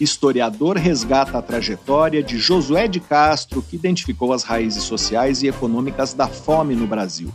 [0.00, 6.12] Historiador resgata a trajetória de Josué de Castro, que identificou as raízes sociais e econômicas
[6.12, 7.32] da fome no Brasil.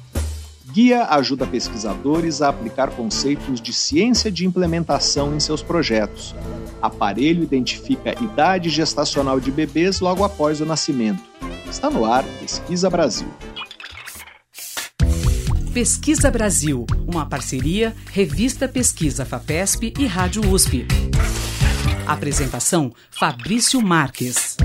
[0.72, 6.36] Guia ajuda pesquisadores a aplicar conceitos de ciência de implementação em seus projetos.
[6.82, 11.24] Aparelho identifica idade gestacional de bebês logo após o nascimento.
[11.70, 13.28] Está no ar Pesquisa Brasil.
[15.74, 20.86] Pesquisa Brasil, uma parceria Revista Pesquisa FAPESP e Rádio USP.
[22.10, 24.58] Apresentação Fabrício Marques.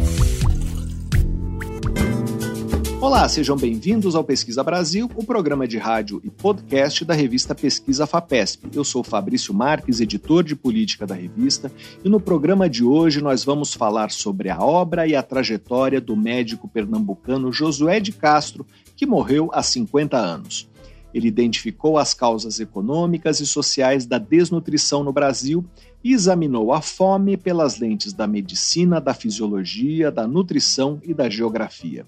[2.99, 8.07] Olá, sejam bem-vindos ao Pesquisa Brasil, o programa de rádio e podcast da revista Pesquisa
[8.07, 8.71] FAPESP.
[8.73, 11.71] Eu sou Fabrício Marques, editor de política da revista,
[12.03, 16.17] e no programa de hoje nós vamos falar sobre a obra e a trajetória do
[16.17, 18.67] médico pernambucano Josué de Castro,
[18.97, 20.67] que morreu há 50 anos.
[21.13, 25.65] Ele identificou as causas econômicas e sociais da desnutrição no Brasil
[26.13, 32.07] examinou a fome pelas lentes da medicina, da fisiologia, da nutrição e da geografia.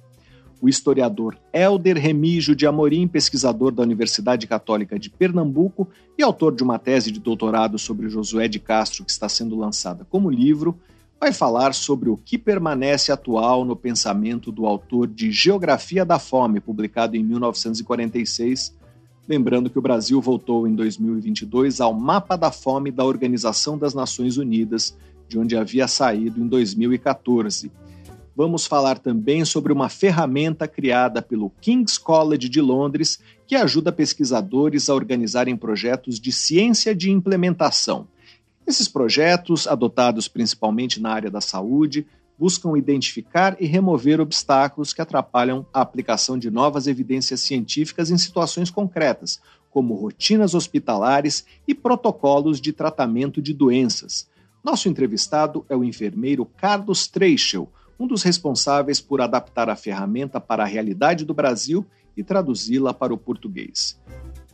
[0.60, 6.62] O historiador Helder Remígio de Amorim, pesquisador da Universidade Católica de Pernambuco e autor de
[6.62, 10.78] uma tese de doutorado sobre Josué de Castro que está sendo lançada como livro,
[11.20, 16.60] vai falar sobre o que permanece atual no pensamento do autor de Geografia da Fome,
[16.60, 18.74] publicado em 1946,
[19.28, 24.36] Lembrando que o Brasil voltou em 2022 ao mapa da fome da Organização das Nações
[24.36, 24.96] Unidas,
[25.28, 27.72] de onde havia saído em 2014.
[28.36, 34.88] Vamos falar também sobre uma ferramenta criada pelo King's College de Londres que ajuda pesquisadores
[34.88, 38.06] a organizarem projetos de ciência de implementação.
[38.64, 42.06] Esses projetos, adotados principalmente na área da saúde,
[42.38, 48.70] buscam identificar e remover obstáculos que atrapalham a aplicação de novas evidências científicas em situações
[48.70, 54.28] concretas, como rotinas hospitalares e protocolos de tratamento de doenças.
[54.64, 60.62] Nosso entrevistado é o enfermeiro Carlos Treichel, um dos responsáveis por adaptar a ferramenta para
[60.62, 61.86] a realidade do Brasil
[62.16, 63.98] e traduzi-la para o português.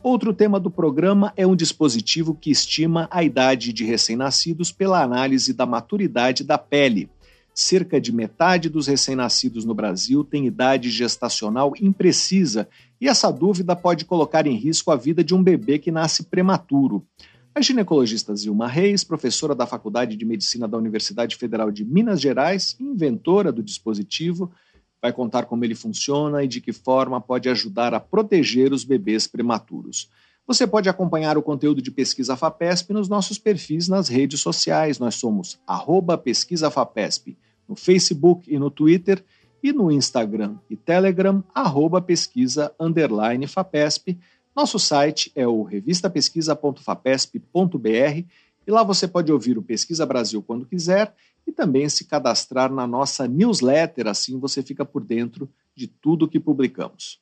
[0.01, 5.53] Outro tema do programa é um dispositivo que estima a idade de recém-nascidos pela análise
[5.53, 7.09] da maturidade da pele.
[7.53, 12.67] Cerca de metade dos recém-nascidos no Brasil tem idade gestacional imprecisa
[12.99, 17.05] e essa dúvida pode colocar em risco a vida de um bebê que nasce prematuro.
[17.53, 22.75] A ginecologista Zilma Reis, professora da Faculdade de Medicina da Universidade Federal de Minas Gerais
[22.79, 24.51] inventora do dispositivo,
[24.99, 29.27] vai contar como ele funciona e de que forma pode ajudar a proteger os bebês
[29.27, 30.09] prematuros.
[30.45, 34.99] Você pode acompanhar o conteúdo de Pesquisa FAPESP nos nossos perfis nas redes sociais.
[34.99, 37.37] Nós somos arroba Pesquisa FAPESP
[37.67, 39.23] no Facebook e no Twitter
[39.63, 44.19] e no Instagram e Telegram, arroba pesquisa underline FAPESP.
[44.53, 48.25] Nosso site é o revistapesquisa.fapesp.br
[48.67, 51.15] e lá você pode ouvir o Pesquisa Brasil quando quiser
[51.47, 56.39] e também se cadastrar na nossa newsletter, assim você fica por dentro de tudo que
[56.39, 57.19] publicamos.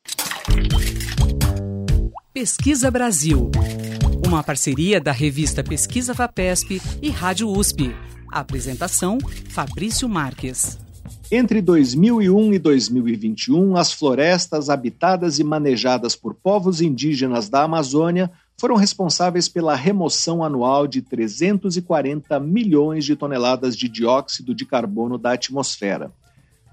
[2.34, 3.52] Pesquisa Brasil.
[4.26, 7.94] Uma parceria da revista Pesquisa Fapesp e Rádio USP.
[8.32, 9.18] apresentação:
[9.50, 10.80] Fabrício Marques.
[11.30, 18.78] Entre 2001 e 2021, as florestas habitadas e manejadas por povos indígenas da Amazônia foram
[18.78, 26.14] responsáveis pela remoção anual de 340 milhões de toneladas de dióxido de carbono da atmosfera.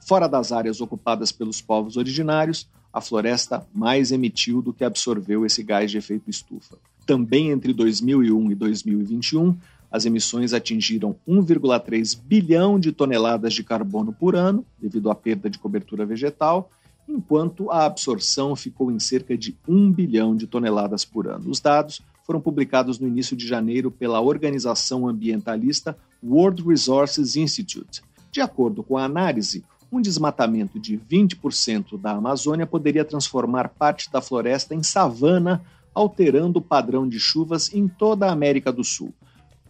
[0.06, 5.62] Fora das áreas ocupadas pelos povos originários, a floresta mais emitiu do que absorveu esse
[5.62, 6.76] gás de efeito estufa.
[7.06, 9.56] Também entre 2001 e 2021,
[9.90, 15.58] as emissões atingiram 1,3 bilhão de toneladas de carbono por ano, devido à perda de
[15.58, 16.70] cobertura vegetal,
[17.08, 21.48] enquanto a absorção ficou em cerca de 1 bilhão de toneladas por ano.
[21.48, 28.02] Os dados foram publicados no início de janeiro pela organização ambientalista World Resources Institute.
[28.30, 34.20] De acordo com a análise, um desmatamento de 20% da Amazônia poderia transformar parte da
[34.20, 35.62] floresta em savana,
[35.94, 39.12] alterando o padrão de chuvas em toda a América do Sul.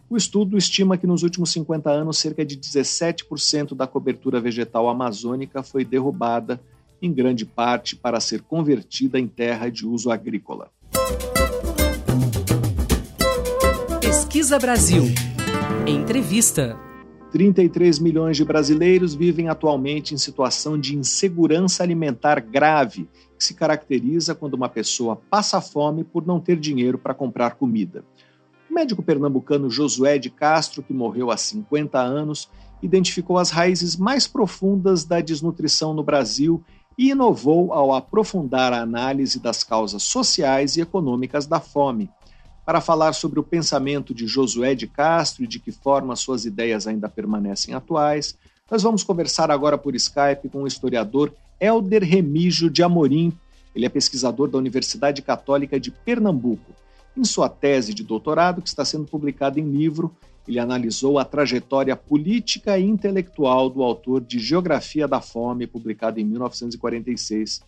[0.09, 5.61] O estudo estima que nos últimos 50 anos, cerca de 17% da cobertura vegetal amazônica
[5.61, 6.59] foi derrubada,
[7.01, 10.69] em grande parte para ser convertida em terra de uso agrícola.
[14.01, 15.03] Pesquisa Brasil.
[15.87, 16.88] Entrevista.
[17.31, 24.33] 33 milhões de brasileiros vivem atualmente em situação de insegurança alimentar grave, que se caracteriza
[24.33, 28.03] quando uma pessoa passa fome por não ter dinheiro para comprar comida.
[28.69, 32.49] O médico pernambucano Josué de Castro, que morreu há 50 anos,
[32.81, 36.63] identificou as raízes mais profundas da desnutrição no Brasil
[36.97, 42.09] e inovou ao aprofundar a análise das causas sociais e econômicas da fome.
[42.69, 46.85] Para falar sobre o pensamento de Josué de Castro e de que forma suas ideias
[46.85, 48.37] ainda permanecem atuais.
[48.69, 53.33] Nós vamos conversar agora por Skype com o historiador Elder Remígio de Amorim.
[53.73, 56.71] Ele é pesquisador da Universidade Católica de Pernambuco.
[57.17, 60.15] Em sua tese de doutorado, que está sendo publicada em livro,
[60.47, 66.23] ele analisou a trajetória política e intelectual do autor de Geografia da Fome, publicado em
[66.23, 67.61] 1946.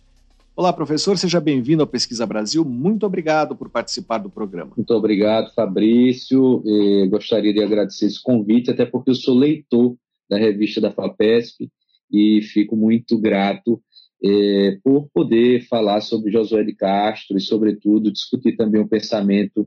[0.54, 2.62] Olá, professor, seja bem-vindo ao Pesquisa Brasil.
[2.62, 4.72] Muito obrigado por participar do programa.
[4.76, 6.62] Muito obrigado, Fabrício.
[6.66, 9.96] E gostaria de agradecer esse convite, até porque eu sou leitor
[10.28, 11.70] da revista da FAPESP
[12.12, 13.82] e fico muito grato
[14.22, 19.66] é, por poder falar sobre Josué de Castro e, sobretudo, discutir também o pensamento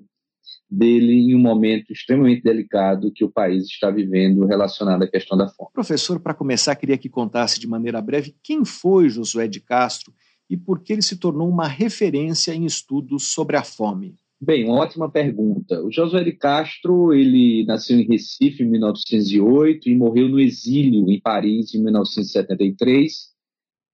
[0.69, 5.47] dele em um momento extremamente delicado que o país está vivendo relacionado à questão da
[5.47, 5.71] fome.
[5.73, 10.13] Professor, para começar, queria que contasse de maneira breve quem foi Josué de Castro
[10.50, 14.15] e por que ele se tornou uma referência em estudos sobre a fome?
[14.39, 15.81] Bem, uma ótima pergunta.
[15.81, 21.19] O Josué de Castro, ele nasceu em Recife em 1908 e morreu no exílio em
[21.19, 23.33] Paris em 1973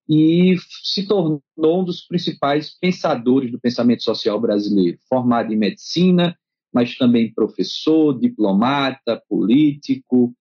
[0.10, 6.36] e se tornou um dos principais pensadores do pensamento social brasileiro, formado em medicina,
[6.74, 10.34] mas também professor, diplomata, político,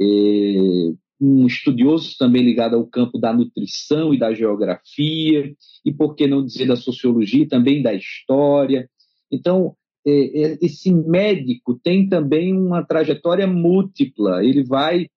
[0.00, 6.26] eh, um estudioso também ligado ao campo da nutrição e da geografia, e por que
[6.26, 8.88] não dizer da sociologia, também da história.
[9.30, 9.76] Então,
[10.06, 15.08] é, é, esse médico tem também uma trajetória múltipla, ele vai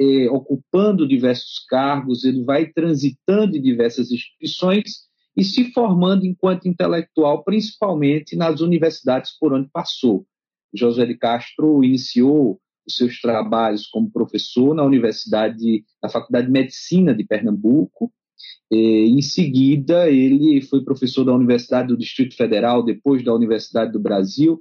[0.00, 5.02] é, ocupando diversos cargos, ele vai transitando em diversas instituições
[5.36, 10.26] e se formando enquanto intelectual, principalmente nas universidades por onde passou.
[10.74, 17.14] José de Castro iniciou os seus trabalhos como professor na Universidade, na Faculdade de Medicina
[17.14, 18.12] de Pernambuco.
[18.70, 24.00] E, em seguida, ele foi professor da Universidade do Distrito Federal, depois da Universidade do
[24.00, 24.60] Brasil,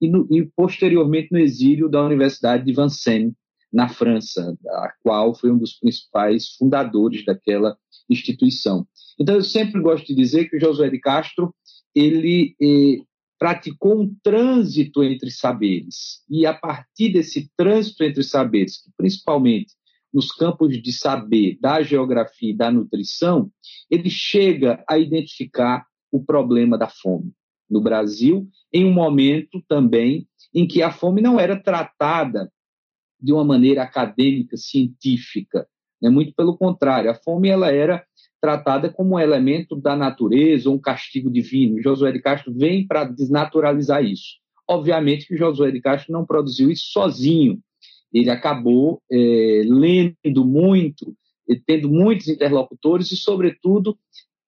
[0.00, 3.34] e, no, e posteriormente no exílio da Universidade de Vincennes,
[3.72, 7.76] na França, a qual foi um dos principais fundadores daquela
[8.08, 8.86] instituição.
[9.18, 11.54] Então, eu sempre gosto de dizer que o Josué de Castro
[11.94, 13.02] ele eh,
[13.40, 16.22] praticou um trânsito entre saberes.
[16.28, 19.72] E a partir desse trânsito entre saberes, principalmente
[20.12, 23.50] nos campos de saber da geografia e da nutrição,
[23.90, 27.32] ele chega a identificar o problema da fome
[27.68, 32.52] no Brasil, em um momento também em que a fome não era tratada
[33.18, 35.66] de uma maneira acadêmica, científica,
[36.00, 36.08] né?
[36.10, 38.04] muito pelo contrário, a fome ela era
[38.40, 41.82] tratada como um elemento da natureza, um castigo divino.
[41.82, 44.38] Josué de Castro vem para desnaturalizar isso.
[44.68, 47.58] Obviamente que Josué de Castro não produziu isso sozinho.
[48.12, 51.14] Ele acabou é, lendo muito,
[51.66, 53.98] tendo muitos interlocutores e, sobretudo,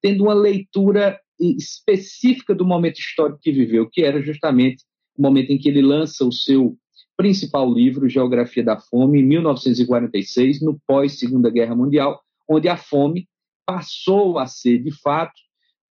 [0.00, 4.84] tendo uma leitura específica do momento histórico que viveu, que era justamente
[5.16, 6.76] o momento em que ele lança o seu
[7.16, 13.28] principal livro, Geografia da Fome, em 1946, no pós-Segunda Guerra Mundial, onde a fome
[13.66, 15.40] passou a ser, de fato,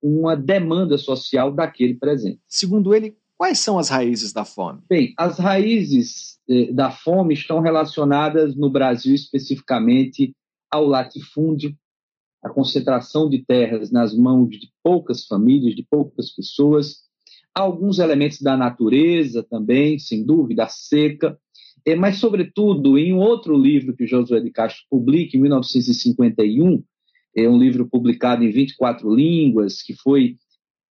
[0.02, 2.42] uma demanda social daquele presente.
[2.48, 4.82] Segundo ele, quais são as raízes da fome?
[4.90, 10.36] Bem, as raízes eh, da fome estão relacionadas no Brasil especificamente
[10.70, 11.76] ao latifúndio,
[12.44, 17.04] a concentração de terras nas mãos de poucas famílias, de poucas pessoas,
[17.54, 21.38] alguns elementos da natureza também, sem dúvida, a seca,
[21.86, 26.84] eh, mas, sobretudo, em outro livro que Josué de Castro publica, em 1951,
[27.36, 30.38] é um livro publicado em 24 línguas, que foi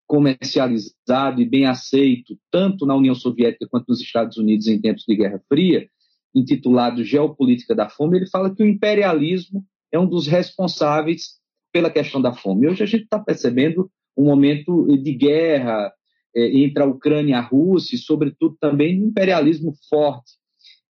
[0.08, 5.16] comercializado e bem aceito tanto na União Soviética quanto nos Estados Unidos em tempos de
[5.16, 5.88] Guerra Fria,
[6.34, 11.40] intitulado Geopolítica da Fome, ele fala que o imperialismo é um dos responsáveis
[11.72, 12.68] pela questão da fome.
[12.68, 15.99] Hoje a gente está percebendo um momento de guerra é,
[16.36, 20.34] entre a Ucrânia e a Rússia, e, sobretudo, também um imperialismo forte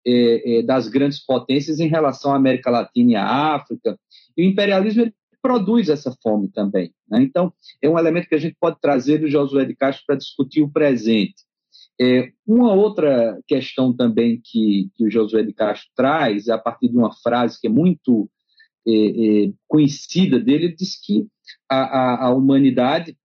[0.05, 3.97] é, é, das grandes potências em relação à América Latina e à África.
[4.35, 6.93] E o imperialismo produz essa fome também.
[7.09, 7.21] Né?
[7.21, 10.61] Então, é um elemento que a gente pode trazer do Josué de Castro para discutir
[10.61, 11.35] o presente.
[12.01, 16.97] É, uma outra questão também que, que o Josué de Castro traz, a partir de
[16.97, 18.29] uma frase que é muito
[18.87, 21.27] é, é, conhecida dele, ele diz que
[21.69, 23.17] a, a, a humanidade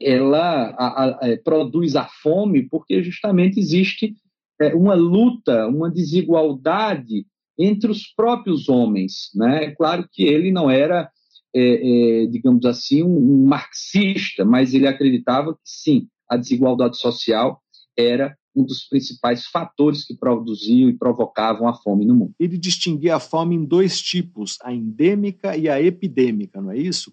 [0.00, 4.14] ela a, é, produz a fome porque justamente existe
[4.60, 7.26] é, uma luta, uma desigualdade
[7.58, 9.30] entre os próprios homens.
[9.34, 9.64] Né?
[9.64, 11.10] É claro que ele não era
[11.54, 17.60] é, é, digamos assim, um, um, marxista, mas ele acreditava que sim, a desigualdade social
[17.96, 22.34] era um dos principais fatores que produziam e provocavam a fome no mundo.
[22.38, 27.12] Ele distinguia a fome em dois tipos, a endêmica e a epidêmica, não é isso?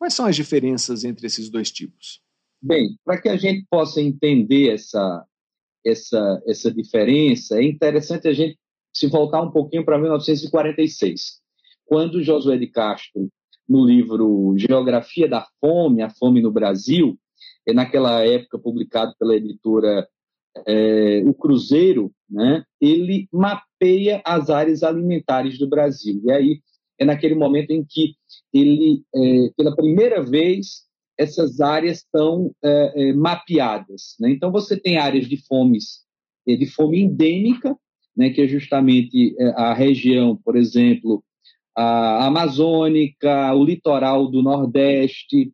[0.00, 2.22] Quais são as diferenças entre esses dois tipos?
[2.62, 5.26] Bem, para que a gente possa entender essa,
[5.84, 8.58] essa, essa diferença, é interessante a gente
[8.94, 11.42] se voltar um pouquinho para 1946,
[11.84, 13.28] quando Josué de Castro,
[13.68, 17.18] no livro Geografia da Fome, a Fome no Brasil,
[17.68, 20.08] é naquela época publicado pela editora
[20.66, 26.22] é, O Cruzeiro, né, ele mapeia as áreas alimentares do Brasil.
[26.24, 26.62] E aí
[27.00, 28.14] é naquele momento em que
[28.52, 30.84] ele, é, pela primeira vez,
[31.18, 34.14] essas áreas estão é, é, mapeadas.
[34.20, 34.30] Né?
[34.30, 36.04] Então, você tem áreas de fomes,
[36.46, 37.74] é, de fome endêmica,
[38.14, 41.24] né, que é justamente é, a região, por exemplo,
[41.74, 45.50] a amazônica, o litoral do Nordeste,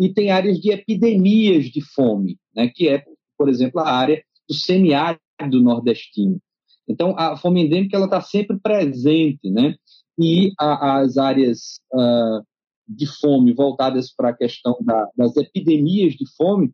[0.00, 3.04] e tem áreas de epidemias de fome, né, que é,
[3.38, 5.20] por exemplo, a área do semiárido
[5.62, 6.40] nordestino.
[6.88, 9.74] Então, a fome endêmica está sempre presente, né?
[10.18, 12.44] E a, as áreas uh,
[12.88, 16.72] de fome voltadas para a questão da, das epidemias de fome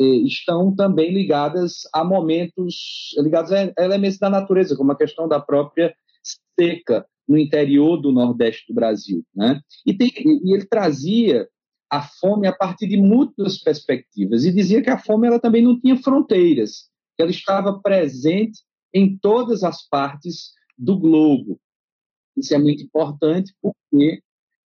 [0.00, 5.40] eh, estão também ligadas a momentos ligados a elementos da natureza, como a questão da
[5.40, 5.94] própria
[6.58, 9.60] seca no interior do Nordeste do Brasil, né?
[9.86, 11.48] E, tem, e ele trazia
[11.90, 15.78] a fome a partir de muitas perspectivas e dizia que a fome ela também não
[15.78, 18.60] tinha fronteiras, que ela estava presente
[18.94, 21.60] em todas as partes do globo.
[22.36, 24.22] Isso é muito importante porque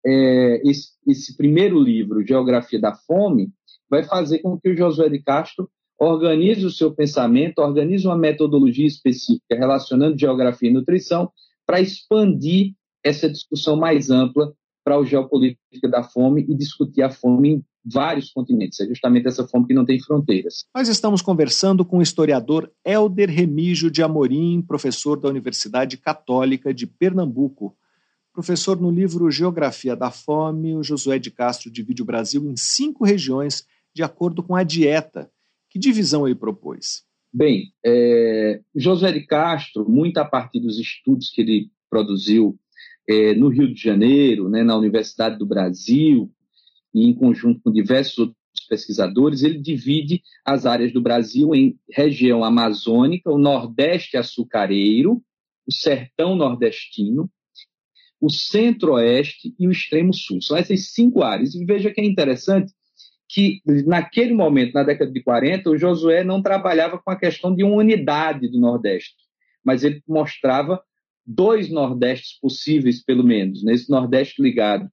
[0.05, 3.51] é, esse, esse, primeiro livro, Geografia da Fome,
[3.89, 8.87] vai fazer com que o Josué de Castro organize o seu pensamento, organize uma metodologia
[8.87, 11.31] específica relacionando geografia e nutrição
[11.67, 12.75] para expandir
[13.05, 14.53] essa discussão mais ampla
[14.83, 18.81] para a geopolítica da fome e discutir a fome vários continentes.
[18.81, 20.65] É justamente essa fome que não tem fronteiras.
[20.75, 26.87] Nós estamos conversando com o historiador Helder Remígio de Amorim, professor da Universidade Católica de
[26.87, 27.77] Pernambuco.
[28.33, 33.05] Professor, no livro Geografia da Fome, o Josué de Castro divide o Brasil em cinco
[33.05, 35.31] regiões de acordo com a dieta.
[35.69, 37.05] Que divisão ele propôs?
[37.33, 42.59] Bem, é, Josué de Castro, muito a partir dos estudos que ele produziu
[43.09, 46.31] é, no Rio de Janeiro, né, na Universidade do Brasil,
[46.95, 48.37] e em conjunto com diversos outros
[48.69, 55.23] pesquisadores, ele divide as áreas do Brasil em região amazônica, o Nordeste açucareiro,
[55.67, 57.31] o Sertão nordestino,
[58.21, 60.43] o centro-oeste e o extremo sul.
[60.43, 61.55] São essas cinco áreas.
[61.55, 62.73] E veja que é interessante
[63.29, 67.65] que, naquele momento, na década de 40, o Josué não trabalhava com a questão de
[67.65, 69.15] uma unidade do Nordeste,
[69.65, 70.83] mas ele mostrava
[71.25, 73.63] dois Nordestes possíveis, pelo menos.
[73.63, 74.91] Nesse Nordeste ligado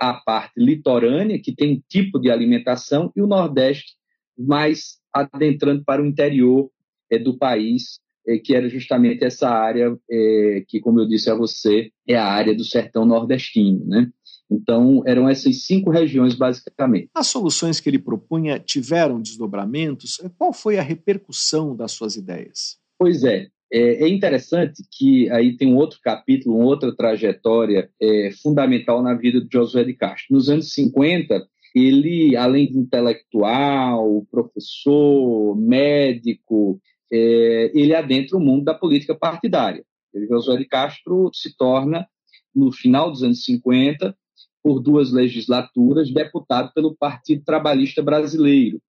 [0.00, 3.94] à parte litorânea, que tem um tipo de alimentação, e o Nordeste
[4.38, 6.70] mais adentrando para o interior
[7.10, 11.34] é, do país, é, que era justamente essa área é, que, como eu disse a
[11.34, 14.10] você, é a área do sertão nordestino, né?
[14.50, 17.08] Então, eram essas cinco regiões, basicamente.
[17.14, 20.20] As soluções que ele propunha tiveram desdobramentos?
[20.36, 22.76] Qual foi a repercussão das suas ideias?
[22.98, 23.48] Pois é.
[23.72, 29.40] É, interessante que aí tem um outro capítulo, uma outra trajetória é, fundamental na vida
[29.40, 30.34] de Josué de Castro.
[30.34, 36.80] Nos anos 50, ele, além de intelectual, professor, médico,
[37.12, 39.84] é, ele adentra o mundo da política partidária.
[40.12, 42.08] O Josué de Castro se torna,
[42.52, 44.16] no final dos anos 50,
[44.62, 48.80] por duas legislaturas, deputado pelo Partido Trabalhista Brasileiro.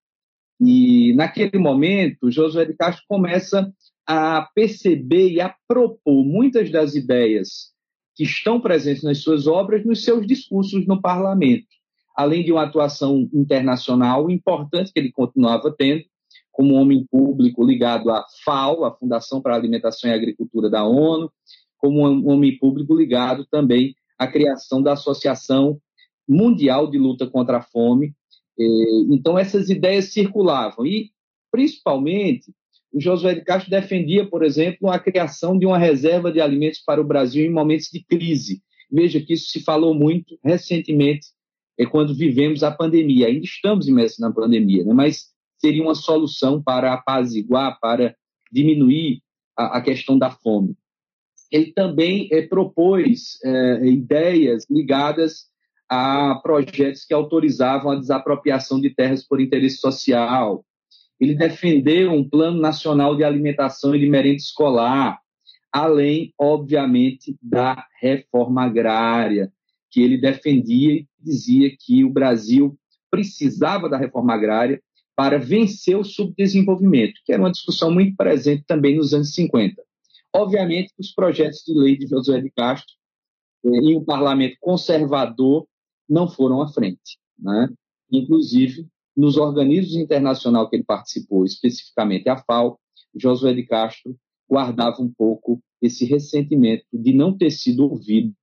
[0.58, 3.72] E, naquele momento, Josué de Castro começa
[4.12, 7.70] a perceber e a propor muitas das ideias
[8.16, 11.68] que estão presentes nas suas obras nos seus discursos no parlamento,
[12.16, 16.02] além de uma atuação internacional importante que ele continuava tendo,
[16.50, 21.30] como homem público ligado à FAO, a Fundação para a Alimentação e Agricultura da ONU,
[21.78, 25.80] como um homem público ligado também à criação da Associação
[26.28, 28.12] Mundial de Luta contra a Fome.
[29.08, 31.12] Então, essas ideias circulavam e,
[31.52, 32.52] principalmente,
[32.92, 37.00] o Josué de Castro defendia, por exemplo, a criação de uma reserva de alimentos para
[37.00, 38.62] o Brasil em momentos de crise.
[38.90, 41.28] Veja que isso se falou muito recentemente,
[41.78, 43.28] é quando vivemos a pandemia.
[43.28, 44.92] Ainda estamos imersos na pandemia, né?
[44.92, 45.28] mas
[45.58, 48.16] seria uma solução para apaziguar, para
[48.50, 49.22] diminuir
[49.56, 50.76] a, a questão da fome.
[51.50, 55.50] Ele também é, propôs é, ideias ligadas
[55.88, 60.64] a projetos que autorizavam a desapropriação de terras por interesse social.
[61.20, 65.20] Ele defendeu um plano nacional de alimentação e de merenda escolar,
[65.70, 69.52] além, obviamente, da reforma agrária,
[69.90, 72.78] que ele defendia e dizia que o Brasil
[73.10, 74.80] precisava da reforma agrária
[75.14, 79.82] para vencer o subdesenvolvimento, que era uma discussão muito presente também nos anos 50.
[80.34, 82.94] Obviamente, os projetos de lei de Josué de Castro
[83.66, 85.66] eh, em um parlamento conservador
[86.08, 87.18] não foram à frente.
[87.38, 87.68] Né?
[88.10, 88.86] Inclusive,
[89.16, 92.78] nos organismos internacionais que ele participou, especificamente a FAO,
[93.14, 94.16] Josué de Castro
[94.48, 98.34] guardava um pouco esse ressentimento de não ter sido ouvido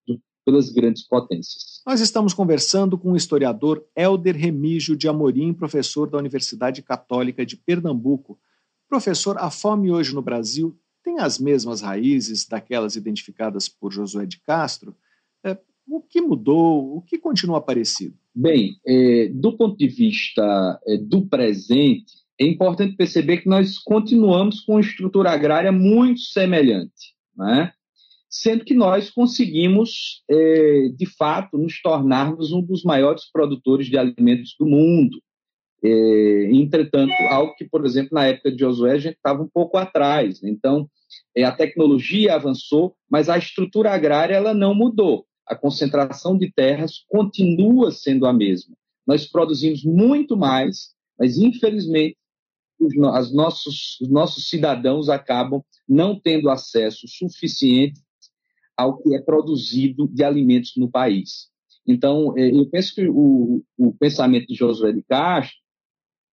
[0.46, 1.82] pelas grandes potências.
[1.86, 7.58] Nós estamos conversando com o historiador Helder Remígio de Amorim, professor da Universidade Católica de
[7.58, 8.40] Pernambuco.
[8.88, 14.40] Professor, a fome hoje no Brasil tem as mesmas raízes daquelas identificadas por Josué de
[14.40, 14.96] Castro?
[15.44, 16.98] É, o que mudou?
[16.98, 18.16] O que continua parecido?
[18.36, 24.60] Bem, é, do ponto de vista é, do presente, é importante perceber que nós continuamos
[24.62, 27.72] com uma estrutura agrária muito semelhante, né?
[28.30, 34.56] sendo que nós conseguimos, é, de fato, nos tornarmos um dos maiores produtores de alimentos
[34.60, 35.22] do mundo.
[35.84, 39.78] É, entretanto, algo que, por exemplo, na época de Josué, a gente estava um pouco
[39.78, 40.42] atrás.
[40.42, 40.50] Né?
[40.50, 40.88] Então,
[41.36, 45.26] é, a tecnologia avançou, mas a estrutura agrária ela não mudou.
[45.48, 48.76] A concentração de terras continua sendo a mesma.
[49.06, 52.18] Nós produzimos muito mais, mas infelizmente
[52.80, 52.96] os,
[53.34, 58.02] nossos, os nossos cidadãos acabam não tendo acesso suficiente
[58.76, 61.50] ao que é produzido de alimentos no país.
[61.86, 65.56] Então, é, eu penso que o, o pensamento de Josué de Castro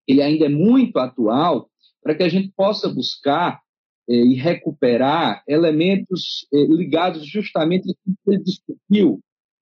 [0.06, 1.70] ele ainda é muito atual
[2.02, 3.63] para que a gente possa buscar
[4.08, 9.20] e recuperar elementos é, ligados justamente ao que ele discutiu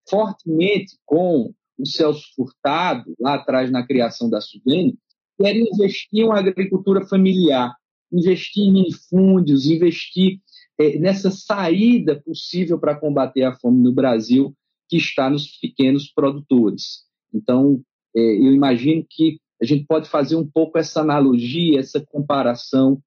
[0.08, 4.96] fortemente com o Celso Furtado, lá atrás na criação da Sudene,
[5.38, 7.74] que era investir em uma agricultura familiar,
[8.12, 10.40] investir em minifúndios, investir
[10.78, 14.54] é, nessa saída possível para combater a fome no Brasil,
[14.88, 17.04] que está nos pequenos produtores.
[17.32, 17.80] Então,
[18.14, 23.00] eu imagino que a gente pode fazer um pouco essa analogia, essa comparação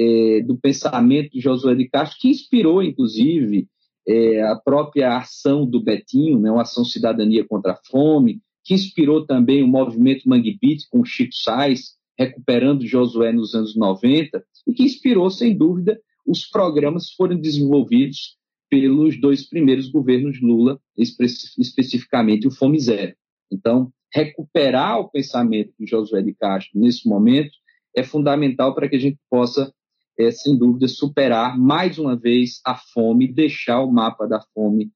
[0.00, 3.68] é, do pensamento de Josué de Castro, que inspirou, inclusive,
[4.08, 9.26] é, a própria ação do Betinho, né, uma ação cidadania contra a fome, que inspirou
[9.26, 14.84] também o movimento Mangue Beat com Chico Sainz, recuperando Josué nos anos 90, e que
[14.84, 18.38] inspirou, sem dúvida, os programas que foram desenvolvidos
[18.70, 21.26] pelos dois primeiros governos Lula, espe
[21.58, 23.14] especificamente o Fome Zero.
[23.52, 27.50] Então, recuperar o pensamento de Josué de Castro nesse momento
[27.94, 29.72] é fundamental para que a gente possa,
[30.20, 34.92] é, sem dúvida, superar mais uma vez a fome, deixar o mapa da fome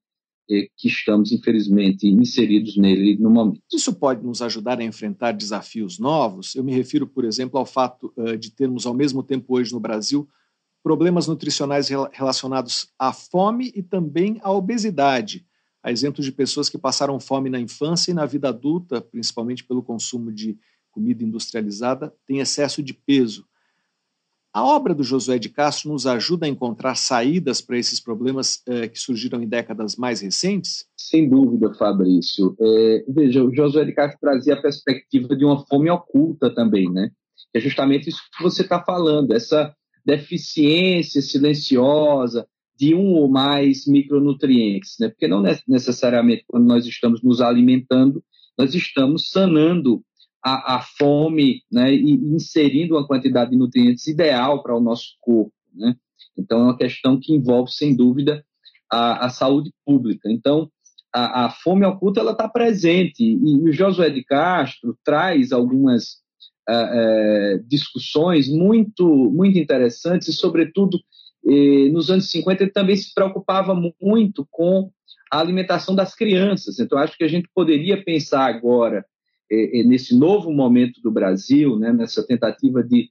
[0.49, 3.63] é, que estamos, infelizmente, inseridos nele no momento.
[3.73, 6.53] Isso pode nos ajudar a enfrentar desafios novos?
[6.53, 9.79] Eu me refiro, por exemplo, ao fato uh, de termos, ao mesmo tempo, hoje no
[9.79, 10.29] Brasil,
[10.83, 15.43] problemas nutricionais relacionados à fome e também à obesidade.
[15.81, 19.81] Há exemplos de pessoas que passaram fome na infância e na vida adulta, principalmente pelo
[19.81, 20.59] consumo de
[20.91, 23.47] comida industrializada, têm excesso de peso.
[24.55, 28.87] A obra do Josué de Castro nos ajuda a encontrar saídas para esses problemas eh,
[28.87, 30.85] que surgiram em décadas mais recentes?
[30.95, 32.55] Sem dúvida, Fabrício.
[32.57, 37.09] É, veja, o Josué de Castro trazia a perspectiva de uma fome oculta também, né?
[37.53, 44.95] É justamente isso que você está falando, essa deficiência silenciosa de um ou mais micronutrientes,
[45.01, 45.09] né?
[45.09, 48.23] Porque não necessariamente quando nós estamos nos alimentando,
[48.57, 50.01] nós estamos sanando
[50.45, 55.51] a, a fome né, e inserindo uma quantidade de nutrientes ideal para o nosso corpo.
[55.73, 55.95] Né?
[56.37, 58.45] Então, é uma questão que envolve, sem dúvida,
[58.91, 60.31] a, a saúde pública.
[60.31, 60.69] Então,
[61.11, 66.17] a, a fome oculta ela está presente e o Josué de Castro traz algumas
[66.69, 70.99] uh, uh, discussões muito muito interessantes e sobretudo
[71.47, 74.91] eh, nos anos 50 ele também se preocupava muito com
[75.31, 79.05] a alimentação das crianças então acho que a gente poderia pensar agora
[79.85, 83.09] nesse novo momento do Brasil, né, nessa tentativa de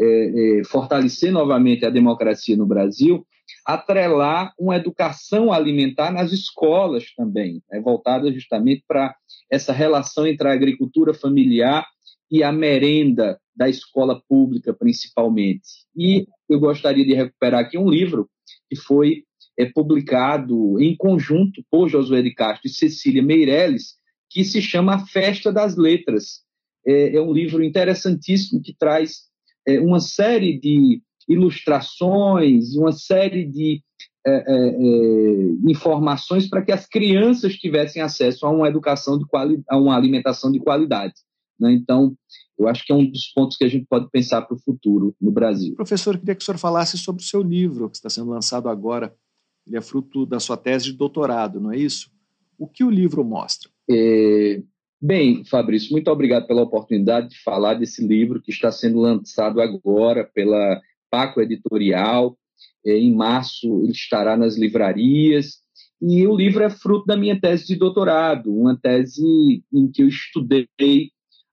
[0.00, 3.26] é, é, fortalecer novamente a democracia no Brasil,
[3.64, 9.14] atrelar uma educação alimentar nas escolas também, né, voltada justamente para
[9.50, 11.86] essa relação entre a agricultura familiar
[12.30, 15.86] e a merenda da escola pública, principalmente.
[15.96, 18.28] E eu gostaria de recuperar aqui um livro
[18.68, 19.22] que foi
[19.56, 23.94] é, publicado em conjunto por Josué de Castro e Cecília Meirelles,
[24.34, 26.42] que se chama A Festa das Letras.
[26.84, 29.28] É, é um livro interessantíssimo que traz
[29.66, 33.80] é, uma série de ilustrações, uma série de
[34.26, 39.64] é, é, é informações para que as crianças tivessem acesso a uma educação de qualidade,
[39.70, 41.14] a uma alimentação de qualidade.
[41.58, 41.72] Né?
[41.72, 42.16] Então,
[42.58, 45.14] eu acho que é um dos pontos que a gente pode pensar para o futuro
[45.20, 45.76] no Brasil.
[45.76, 49.14] Professor, queria que o senhor falasse sobre o seu livro, que está sendo lançado agora.
[49.64, 52.10] Ele é fruto da sua tese de doutorado, não é isso?
[52.58, 53.73] O que o livro mostra?
[53.90, 54.62] É,
[55.00, 60.24] bem, Fabrício, muito obrigado pela oportunidade de falar desse livro que está sendo lançado agora
[60.24, 62.36] pela Paco Editorial.
[62.84, 65.62] É, em março ele estará nas livrarias.
[66.00, 70.08] E o livro é fruto da minha tese de doutorado, uma tese em que eu
[70.08, 70.68] estudei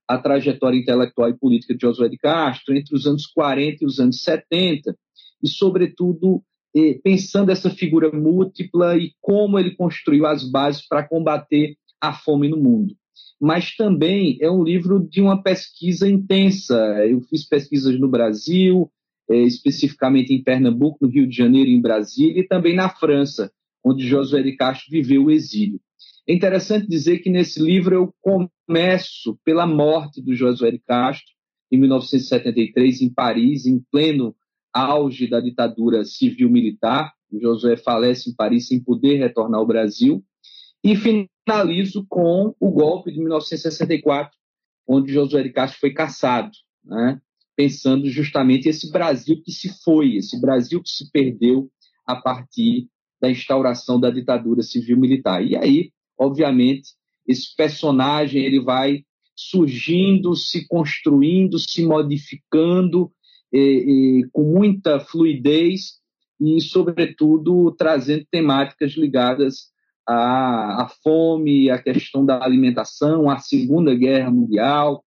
[0.06, 3.98] a trajetória intelectual e política de Josué de Castro entre os anos 40 e os
[3.98, 4.94] anos 70,
[5.42, 6.42] e, sobretudo,
[6.76, 12.48] eh, pensando essa figura múltipla e como ele construiu as bases para combater a fome
[12.48, 12.96] no mundo.
[13.40, 16.76] Mas também é um livro de uma pesquisa intensa.
[17.06, 18.90] Eu fiz pesquisas no Brasil,
[19.30, 23.52] eh, especificamente em Pernambuco, no Rio de Janeiro, em Brasília, e também na França,
[23.84, 25.80] onde Josué de Castro viveu o exílio.
[26.26, 31.32] É interessante dizer que nesse livro eu começo pela morte do Josué de Castro,
[31.70, 34.34] em 1973, em Paris, em pleno
[34.72, 37.12] auge da ditadura civil-militar.
[37.40, 40.22] Josué falece em Paris sem poder retornar ao Brasil.
[40.84, 40.94] E
[41.44, 44.36] finalizo com o golpe de 1964,
[44.86, 46.50] onde Josué de Castro foi caçado,
[46.84, 47.20] né?
[47.56, 51.70] pensando justamente esse Brasil que se foi, esse Brasil que se perdeu
[52.06, 52.88] a partir
[53.20, 55.44] da instauração da ditadura civil-militar.
[55.44, 56.90] E aí, obviamente,
[57.26, 63.12] esse personagem ele vai surgindo, se construindo, se modificando
[64.32, 66.00] com muita fluidez
[66.40, 69.70] e, sobretudo, trazendo temáticas ligadas
[70.06, 75.04] à, à fome, à questão da alimentação, à Segunda Guerra Mundial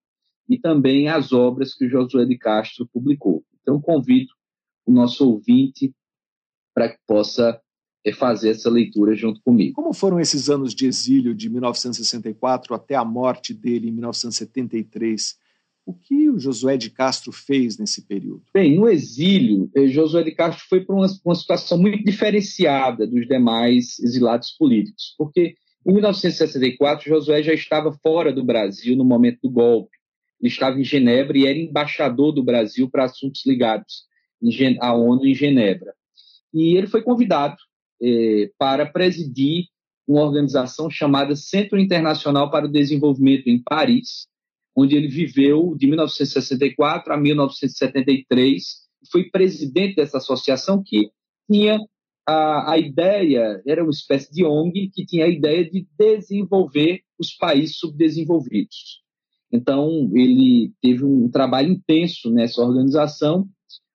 [0.47, 3.43] e também às obras que Josué de Castro publicou.
[3.61, 4.31] Então, convido
[4.85, 5.93] o nosso ouvinte
[6.73, 7.59] para que possa
[8.05, 9.73] é, fazer essa leitura junto comigo.
[9.73, 15.35] Como foram esses anos de exílio de 1964 até a morte dele em 1973?
[15.85, 18.43] O que o Josué de Castro fez nesse período?
[18.51, 23.27] Bem, no exílio, eh, Josué de Castro foi para uma, uma situação muito diferenciada dos
[23.27, 29.49] demais exilados políticos, porque em 1964 Josué já estava fora do Brasil no momento do
[29.51, 29.95] golpe.
[30.41, 34.05] Ele estava em Genebra e era embaixador do Brasil para assuntos ligados
[34.81, 35.93] à ONU em Genebra.
[36.51, 37.57] E ele foi convidado
[38.01, 39.65] eh, para presidir
[40.07, 44.27] uma organização chamada Centro Internacional para o Desenvolvimento em Paris,
[44.75, 48.63] onde ele viveu de 1964 a 1973,
[49.11, 51.09] foi presidente dessa associação que
[51.49, 51.79] tinha
[52.27, 57.31] a, a ideia, era uma espécie de ONG que tinha a ideia de desenvolver os
[57.35, 59.03] países subdesenvolvidos.
[59.51, 63.47] Então, ele teve um trabalho intenso nessa organização,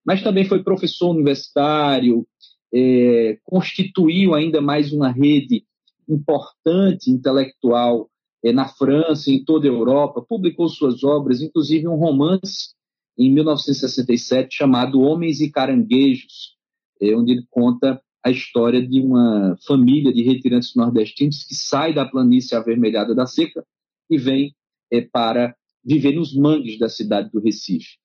[0.07, 2.27] mas também foi professor universitário,
[2.73, 5.65] é, constituiu ainda mais uma rede
[6.09, 8.09] importante intelectual
[8.53, 12.71] na França, em toda a Europa, publicou suas obras, inclusive um romance
[13.19, 16.57] em 1967 chamado Homens e Caranguejos,
[17.01, 22.07] é, onde ele conta a história de uma família de retirantes nordestinos que sai da
[22.07, 23.65] planície avermelhada da seca
[24.09, 24.55] e vem
[24.91, 27.99] é, para viver nos mangues da cidade do Recife.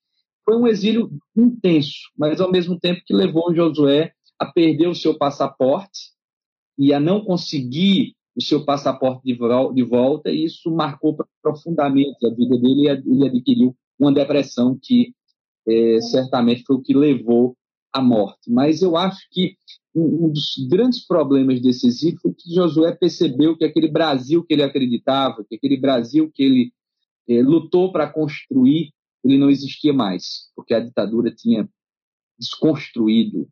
[0.43, 5.17] Foi um exílio intenso, mas ao mesmo tempo que levou Josué a perder o seu
[5.17, 6.11] passaporte
[6.77, 12.57] e a não conseguir o seu passaporte de volta, e isso marcou profundamente a vida
[12.57, 15.13] dele ele adquiriu uma depressão que
[15.67, 17.55] é, certamente foi o que levou
[17.93, 18.51] à morte.
[18.51, 19.55] Mas eu acho que
[19.95, 24.63] um, dos grandes problemas desse exílio foi que Josué percebeu que aquele Brasil que ele
[24.63, 26.73] acreditava, que aquele Brasil que ele
[27.29, 28.91] é, lutou para construir,
[29.23, 31.67] ele não existia mais, porque a ditadura tinha
[32.37, 33.49] desconstruído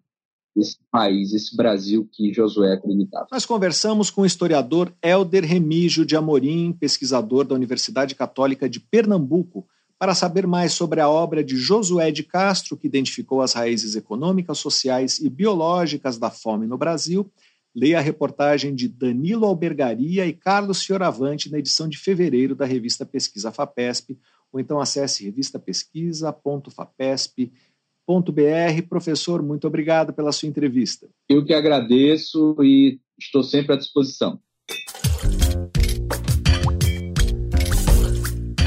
[0.55, 3.27] esse país, esse Brasil que Josué acreditava.
[3.31, 9.67] Nós conversamos com o historiador Helder Remígio de Amorim, pesquisador da Universidade Católica de Pernambuco,
[9.97, 14.59] para saber mais sobre a obra de Josué de Castro, que identificou as raízes econômicas,
[14.59, 17.31] sociais e biológicas da fome no Brasil.
[17.73, 23.05] Leia a reportagem de Danilo Albergaria e Carlos Fioravante na edição de fevereiro da revista
[23.05, 24.19] Pesquisa FAPESP,
[24.51, 27.72] ou então acesse revistapesquisa.fapesp.com
[28.07, 28.81] br.
[28.87, 31.07] Professor, muito obrigado pela sua entrevista.
[31.29, 34.39] Eu que agradeço e estou sempre à disposição.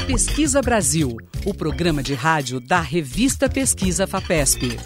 [0.07, 4.77] Pesquisa Brasil, o programa de rádio da revista Pesquisa FAPESP.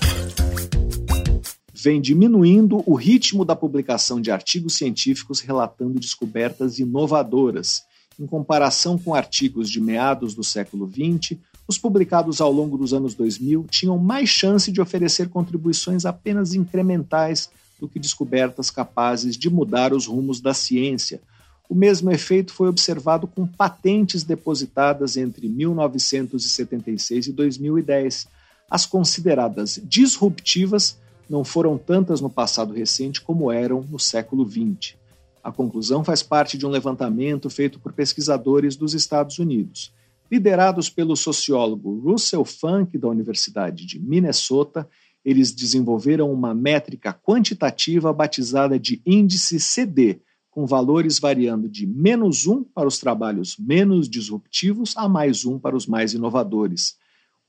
[1.73, 7.81] Vem diminuindo o ritmo da publicação de artigos científicos relatando descobertas inovadoras.
[8.19, 11.39] Em comparação com artigos de meados do século XX,
[11.71, 17.49] os publicados ao longo dos anos 2000 tinham mais chance de oferecer contribuições apenas incrementais
[17.79, 21.21] do que descobertas capazes de mudar os rumos da ciência.
[21.69, 28.27] O mesmo efeito foi observado com patentes depositadas entre 1976 e 2010.
[28.69, 30.97] As consideradas disruptivas
[31.29, 34.95] não foram tantas no passado recente como eram no século XX.
[35.41, 39.93] A conclusão faz parte de um levantamento feito por pesquisadores dos Estados Unidos.
[40.31, 44.87] Liderados pelo sociólogo Russell Funk, da Universidade de Minnesota,
[45.25, 52.63] eles desenvolveram uma métrica quantitativa batizada de Índice CD, com valores variando de menos um
[52.63, 56.95] para os trabalhos menos disruptivos a mais um para os mais inovadores.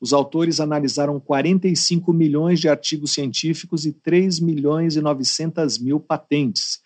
[0.01, 6.81] Os autores analisaram 45 milhões de artigos científicos e 3 milhões e 900 mil patentes.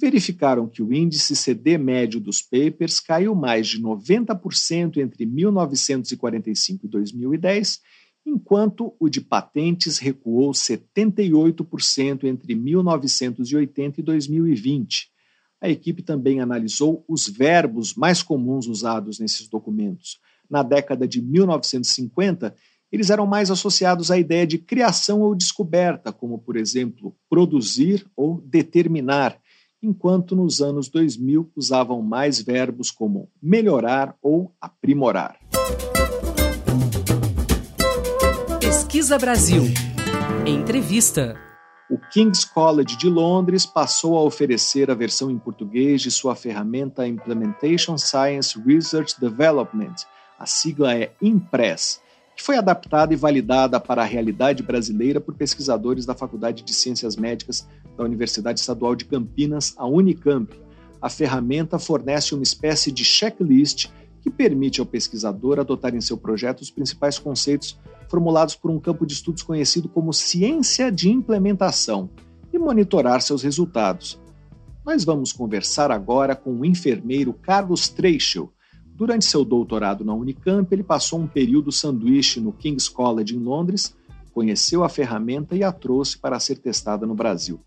[0.00, 6.88] Verificaram que o índice CD médio dos papers caiu mais de 90% entre 1945 e
[6.88, 7.80] 2010,
[8.24, 15.08] enquanto o de patentes recuou 78% entre 1980 e 2020.
[15.60, 22.54] A equipe também analisou os verbos mais comuns usados nesses documentos na década de 1950,
[22.90, 28.40] eles eram mais associados à ideia de criação ou descoberta, como, por exemplo, produzir ou
[28.40, 29.38] determinar,
[29.82, 35.38] enquanto nos anos 2000 usavam mais verbos como melhorar ou aprimorar.
[38.60, 39.62] Pesquisa Brasil.
[40.46, 41.36] Entrevista.
[41.90, 47.06] O King's College de Londres passou a oferecer a versão em português de sua ferramenta
[47.06, 49.94] Implementation Science Research Development
[50.38, 52.00] a sigla é IMPRESS,
[52.36, 57.16] que foi adaptada e validada para a realidade brasileira por pesquisadores da Faculdade de Ciências
[57.16, 57.66] Médicas
[57.98, 60.50] da Universidade Estadual de Campinas, a Unicamp.
[61.02, 63.88] A ferramenta fornece uma espécie de checklist
[64.22, 69.04] que permite ao pesquisador adotar em seu projeto os principais conceitos formulados por um campo
[69.04, 72.08] de estudos conhecido como ciência de implementação
[72.52, 74.18] e monitorar seus resultados.
[74.86, 78.50] Nós vamos conversar agora com o enfermeiro Carlos Treichel,
[78.98, 83.94] Durante seu doutorado na Unicamp, ele passou um período sanduíche no King's College em Londres,
[84.32, 87.60] conheceu a ferramenta e a trouxe para ser testada no Brasil.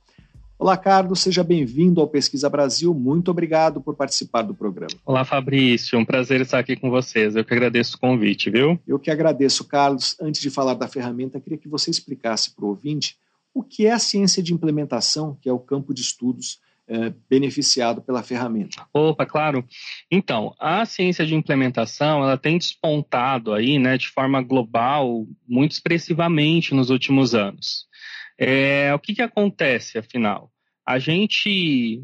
[0.61, 2.93] Olá, Carlos, seja bem-vindo ao Pesquisa Brasil.
[2.93, 4.93] Muito obrigado por participar do programa.
[5.03, 5.97] Olá, Fabrício.
[5.97, 7.35] Um prazer estar aqui com vocês.
[7.35, 8.79] Eu que agradeço o convite, viu?
[8.85, 10.15] Eu que agradeço, Carlos.
[10.21, 13.17] Antes de falar da ferramenta, queria que você explicasse para o ouvinte
[13.55, 17.99] o que é a ciência de implementação, que é o campo de estudos é, beneficiado
[17.99, 18.85] pela ferramenta.
[18.93, 19.65] Opa, claro.
[20.11, 26.75] Então, a ciência de implementação ela tem despontado aí, né, de forma global, muito expressivamente
[26.75, 27.89] nos últimos anos.
[28.37, 30.51] É, o que, que acontece, afinal?
[30.85, 32.03] A gente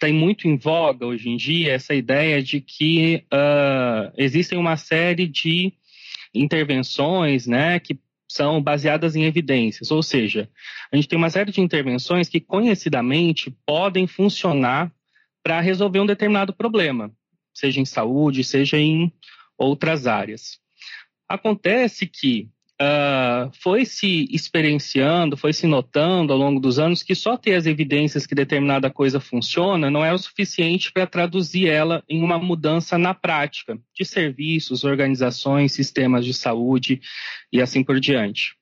[0.00, 5.28] tem muito em voga hoje em dia essa ideia de que uh, existem uma série
[5.28, 5.72] de
[6.34, 10.48] intervenções, né, que são baseadas em evidências, ou seja,
[10.90, 14.90] a gente tem uma série de intervenções que conhecidamente podem funcionar
[15.42, 17.12] para resolver um determinado problema,
[17.52, 19.12] seja em saúde, seja em
[19.58, 20.60] outras áreas.
[21.28, 22.48] Acontece que
[22.80, 27.66] uh, foi se experienciando, foi se notando ao longo dos anos que só ter as
[27.66, 32.96] evidências que determinada coisa funciona não é o suficiente para traduzir ela em uma mudança
[32.96, 37.00] na prática de serviços, organizações, sistemas de saúde
[37.52, 38.54] e assim por diante.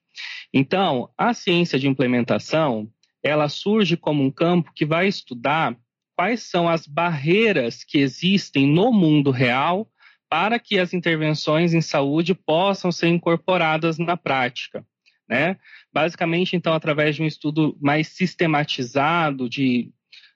[0.53, 2.89] Então, a ciência de implementação,
[3.23, 5.77] ela surge como um campo que vai estudar
[6.17, 9.89] quais são as barreiras que existem no mundo real
[10.29, 14.85] para que as intervenções em saúde possam ser incorporadas na prática.
[15.29, 15.57] Né?
[15.93, 19.91] Basicamente, então, através de um estudo mais sistematizado de,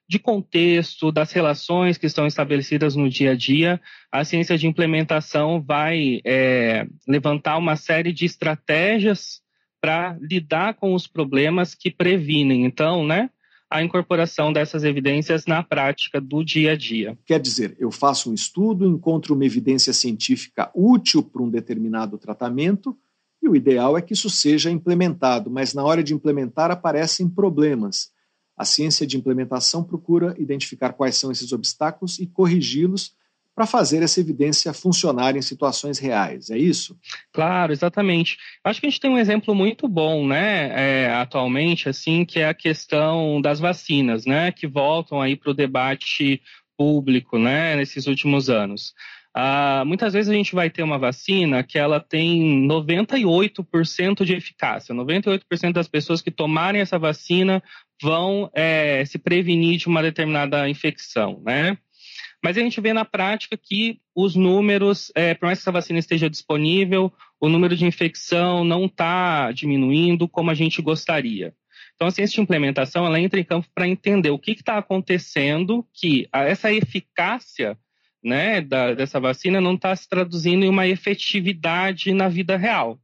[0.09, 5.63] de contexto, das relações que estão estabelecidas no dia a dia, a ciência de implementação
[5.63, 9.41] vai é, levantar uma série de estratégias
[9.81, 12.65] para lidar com os problemas que previnem.
[12.65, 13.31] Então, né?
[13.73, 17.19] A incorporação dessas evidências na prática do dia a dia.
[17.25, 22.95] Quer dizer, eu faço um estudo, encontro uma evidência científica útil para um determinado tratamento,
[23.43, 28.11] e o ideal é que isso seja implementado, mas na hora de implementar aparecem problemas.
[28.57, 33.15] A ciência de implementação procura identificar quais são esses obstáculos e corrigi-los
[33.55, 36.99] para fazer essa evidência funcionar em situações reais, é isso?
[37.33, 38.39] Claro, exatamente.
[38.65, 42.49] Acho que a gente tem um exemplo muito bom, né, é, atualmente, assim, que é
[42.49, 46.41] a questão das vacinas, né, que voltam aí para o debate
[46.77, 48.95] público, né, nesses últimos anos.
[49.35, 54.95] Ah, muitas vezes a gente vai ter uma vacina que ela tem 98% de eficácia.
[54.95, 57.63] 98% das pessoas que tomarem essa vacina
[58.03, 61.79] vão é, se prevenir de uma determinada infecção, né?
[62.43, 65.99] Mas a gente vê na prática que os números, é, por mais que essa vacina
[65.99, 71.55] esteja disponível, o número de infecção não está diminuindo como a gente gostaria.
[71.95, 75.87] Então, a ciência de implementação ela entra em campo para entender o que está acontecendo,
[75.95, 77.79] que essa eficácia
[78.23, 82.99] né, da, dessa vacina não está se traduzindo em uma efetividade na vida real.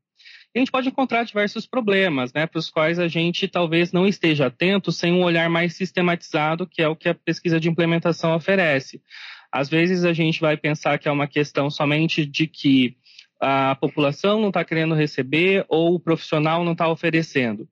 [0.58, 4.46] A gente pode encontrar diversos problemas, né, para os quais a gente talvez não esteja
[4.46, 9.00] atento sem um olhar mais sistematizado, que é o que a pesquisa de implementação oferece.
[9.52, 12.96] Às vezes a gente vai pensar que é uma questão somente de que
[13.40, 17.68] a população não está querendo receber ou o profissional não está oferecendo.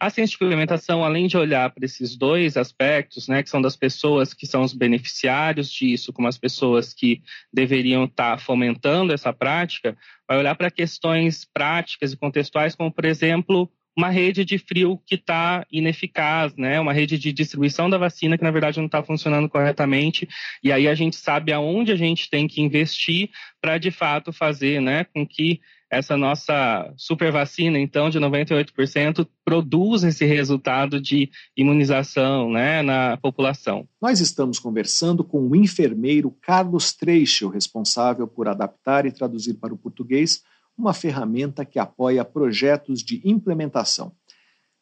[0.00, 3.76] A ciência de implementação, além de olhar para esses dois aspectos, né, que são das
[3.76, 9.94] pessoas que são os beneficiários disso, como as pessoas que deveriam estar fomentando essa prática,
[10.26, 15.16] vai olhar para questões práticas e contextuais, como, por exemplo, uma rede de frio que
[15.16, 16.80] está ineficaz, né?
[16.80, 20.26] Uma rede de distribuição da vacina que na verdade não está funcionando corretamente.
[20.62, 23.28] E aí a gente sabe aonde a gente tem que investir
[23.60, 30.04] para de fato fazer, né, com que essa nossa super vacina, então, de 98%, produz
[30.04, 33.88] esse resultado de imunização né, na população.
[34.00, 39.78] Nós estamos conversando com o enfermeiro Carlos Treichel, responsável por adaptar e traduzir para o
[39.78, 40.42] português
[40.78, 44.12] uma ferramenta que apoia projetos de implementação.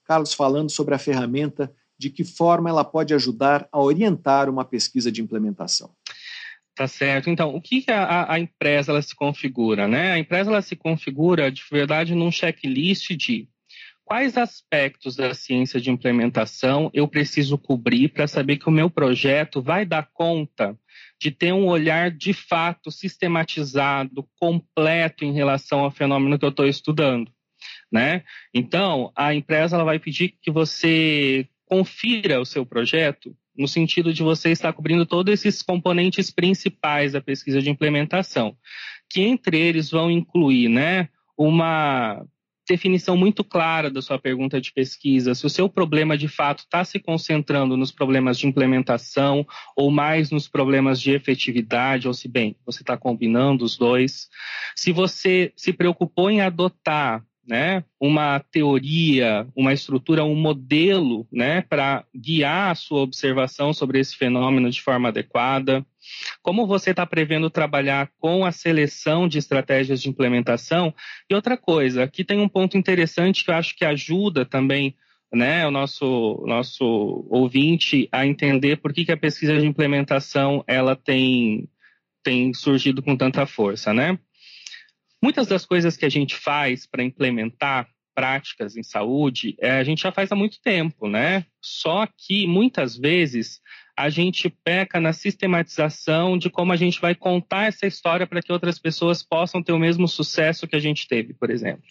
[0.04, 5.10] Carlos, falando sobre a ferramenta, de que forma ela pode ajudar a orientar uma pesquisa
[5.10, 5.90] de implementação?
[6.78, 7.28] Tá certo.
[7.28, 9.88] Então, o que a, a empresa ela se configura?
[9.88, 10.12] Né?
[10.12, 13.48] A empresa ela se configura, de verdade, num checklist de
[14.04, 19.60] quais aspectos da ciência de implementação eu preciso cobrir para saber que o meu projeto
[19.60, 20.78] vai dar conta
[21.20, 26.64] de ter um olhar de fato sistematizado, completo em relação ao fenômeno que eu estou
[26.64, 27.28] estudando.
[27.90, 28.22] Né?
[28.54, 34.22] Então, a empresa ela vai pedir que você confira o seu projeto no sentido de
[34.22, 38.56] você estar cobrindo todos esses componentes principais da pesquisa de implementação,
[39.10, 42.24] que entre eles vão incluir né, uma
[42.68, 46.84] definição muito clara da sua pergunta de pesquisa, se o seu problema de fato está
[46.84, 52.54] se concentrando nos problemas de implementação ou mais nos problemas de efetividade, ou se bem,
[52.66, 54.28] você está combinando os dois,
[54.76, 62.04] se você se preocupou em adotar né, uma teoria, uma estrutura, um modelo né, para
[62.14, 65.84] guiar a sua observação sobre esse fenômeno de forma adequada.
[66.42, 70.94] Como você está prevendo trabalhar com a seleção de estratégias de implementação?
[71.28, 74.94] E outra coisa, aqui tem um ponto interessante que eu acho que ajuda também
[75.32, 80.94] né, o nosso, nosso ouvinte a entender por que, que a pesquisa de implementação ela
[80.94, 81.66] tem,
[82.22, 83.94] tem surgido com tanta força.
[83.94, 84.18] Né?
[85.22, 90.02] Muitas das coisas que a gente faz para implementar práticas em saúde, é, a gente
[90.02, 91.46] já faz há muito tempo, né?
[91.62, 93.60] Só que muitas vezes
[93.96, 98.52] a gente peca na sistematização de como a gente vai contar essa história para que
[98.52, 101.84] outras pessoas possam ter o mesmo sucesso que a gente teve, por exemplo.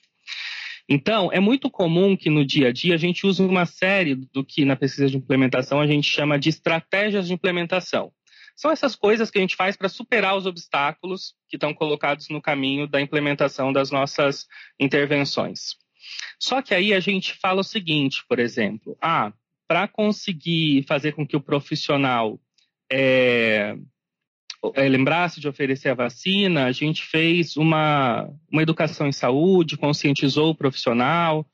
[0.89, 4.43] Então, é muito comum que no dia a dia a gente use uma série do
[4.43, 8.11] que na pesquisa de implementação a gente chama de estratégias de implementação.
[8.57, 12.41] São essas coisas que a gente faz para superar os obstáculos que estão colocados no
[12.41, 14.47] caminho da implementação das nossas
[14.79, 15.75] intervenções.
[16.39, 19.31] Só que aí a gente fala o seguinte, por exemplo, ah,
[19.67, 22.39] para conseguir fazer com que o profissional
[22.91, 23.75] é,
[24.73, 30.49] é, lembrasse de oferecer a vacina, a gente fez uma, uma educação em saúde, conscientizou
[30.49, 31.45] o profissional,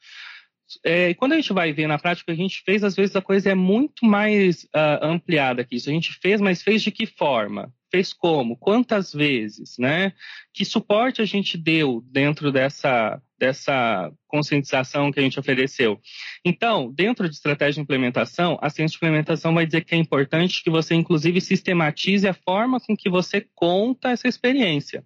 [0.83, 3.51] é, quando a gente vai ver na prática, a gente fez, às vezes a coisa
[3.51, 5.89] é muito mais uh, ampliada que isso.
[5.89, 7.73] A gente fez, mas fez de que forma?
[7.91, 8.57] Fez como?
[8.57, 9.77] Quantas vezes?
[9.77, 10.13] Né?
[10.53, 15.99] Que suporte a gente deu dentro dessa, dessa conscientização que a gente ofereceu?
[16.43, 20.63] Então, dentro de estratégia de implementação, a ciência de implementação vai dizer que é importante
[20.63, 25.03] que você, inclusive, sistematize a forma com que você conta essa experiência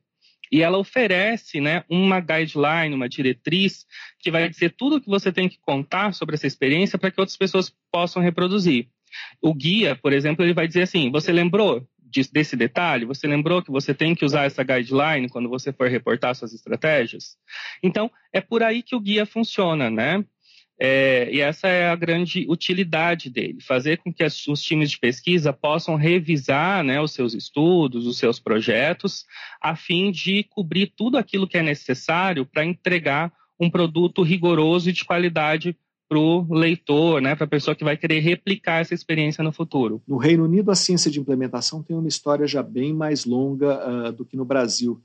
[0.51, 3.86] e ela oferece né, uma guideline, uma diretriz,
[4.19, 7.19] que vai dizer tudo o que você tem que contar sobre essa experiência para que
[7.19, 8.88] outras pessoas possam reproduzir.
[9.41, 11.88] O guia, por exemplo, ele vai dizer assim: você lembrou
[12.31, 13.05] desse detalhe?
[13.05, 17.38] Você lembrou que você tem que usar essa guideline quando você for reportar suas estratégias?
[17.83, 20.23] Então, é por aí que o guia funciona, né?
[20.79, 24.99] É, e essa é a grande utilidade dele, fazer com que as, os times de
[24.99, 29.25] pesquisa possam revisar né, os seus estudos, os seus projetos,
[29.59, 34.93] a fim de cobrir tudo aquilo que é necessário para entregar um produto rigoroso e
[34.93, 35.75] de qualidade
[36.07, 40.01] para o leitor, né, para a pessoa que vai querer replicar essa experiência no futuro.
[40.07, 44.11] No Reino Unido, a ciência de implementação tem uma história já bem mais longa uh,
[44.11, 45.01] do que no Brasil.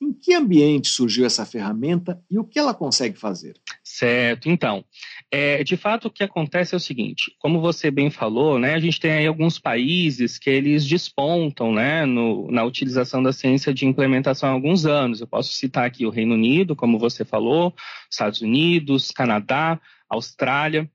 [0.00, 3.54] Em que ambiente surgiu essa ferramenta e o que ela consegue fazer?
[3.82, 4.84] Certo, então,
[5.30, 8.78] é, de fato o que acontece é o seguinte, como você bem falou, né, a
[8.78, 13.86] gente tem aí alguns países que eles despontam né, no, na utilização da ciência de
[13.86, 15.20] implementação há alguns anos.
[15.20, 17.74] Eu posso citar aqui o Reino Unido, como você falou,
[18.08, 20.88] Estados Unidos, Canadá, Austrália.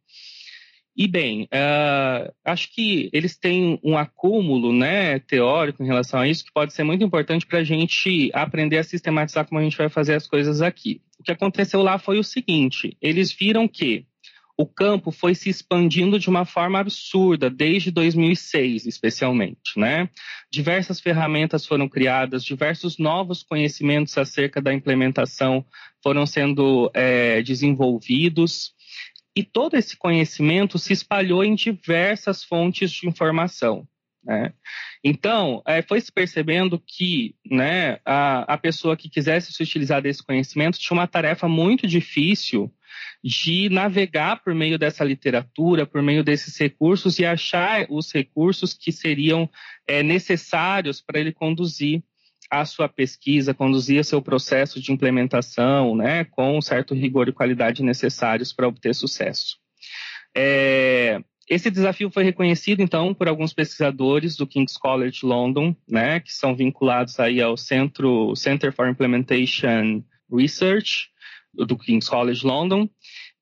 [0.95, 6.45] E bem, uh, acho que eles têm um acúmulo né, teórico em relação a isso
[6.45, 9.89] que pode ser muito importante para a gente aprender a sistematizar como a gente vai
[9.89, 11.01] fazer as coisas aqui.
[11.19, 14.05] O que aconteceu lá foi o seguinte: eles viram que
[14.55, 20.07] o campo foi se expandindo de uma forma absurda desde 2006, especialmente, né?
[20.51, 25.65] Diversas ferramentas foram criadas, diversos novos conhecimentos acerca da implementação
[26.03, 28.73] foram sendo é, desenvolvidos
[29.35, 33.87] E todo esse conhecimento se espalhou em diversas fontes de informação.
[34.23, 34.53] Né?
[35.03, 40.23] Então, é, foi se percebendo que né, a, a pessoa que quisesse se utilizar desse
[40.23, 42.73] conhecimento tinha uma tarefa muito difícil
[43.23, 48.91] de navegar por meio dessa literatura, por meio desses recursos e achar os recursos que
[48.91, 49.49] seriam
[49.87, 52.03] é, necessários para ele conduzir
[52.53, 57.33] a sua pesquisa, conduzir o seu processo de implementação, né, com um certo rigor e
[57.33, 59.57] qualidade necessários para obter sucesso.
[60.35, 66.31] É, esse desafio foi reconhecido, então, por alguns pesquisadores do King's College London, né, que
[66.31, 71.09] são vinculados aí ao Centro, Center for Implementation Research
[71.53, 72.87] do King's College London,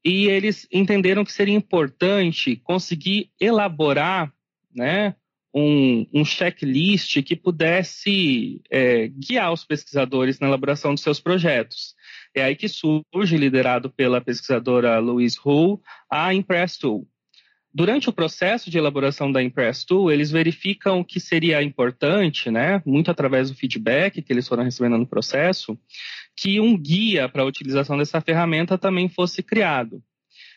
[0.05, 4.31] e eles entenderam que seria importante conseguir elaborar,
[4.73, 5.15] né,
[5.53, 11.93] um, um checklist que pudesse é, guiar os pesquisadores na elaboração dos seus projetos.
[12.33, 17.07] É aí que surge, liderado pela pesquisadora Louise Hull, a Impress Tool.
[17.73, 23.09] Durante o processo de elaboração da Impress Tool, eles verificam que seria importante, né, muito
[23.09, 25.77] através do feedback que eles foram recebendo no processo,
[26.35, 30.03] que um guia para a utilização dessa ferramenta também fosse criado.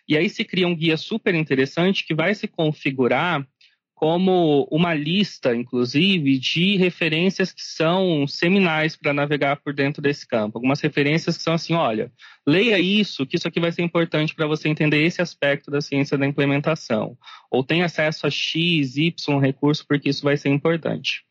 [0.09, 3.47] E aí se cria um guia super interessante que vai se configurar
[3.95, 10.59] como uma lista, inclusive, de referências que são seminais para navegar por dentro desse campo.
[10.59, 12.13] Algumas referências que são assim, olha,
[12.47, 16.19] leia isso, que isso aqui vai ser importante para você entender esse aspecto da ciência
[16.19, 17.17] da implementação.
[17.51, 21.25] Ou tenha acesso a X, Y recurso, porque isso vai ser importante.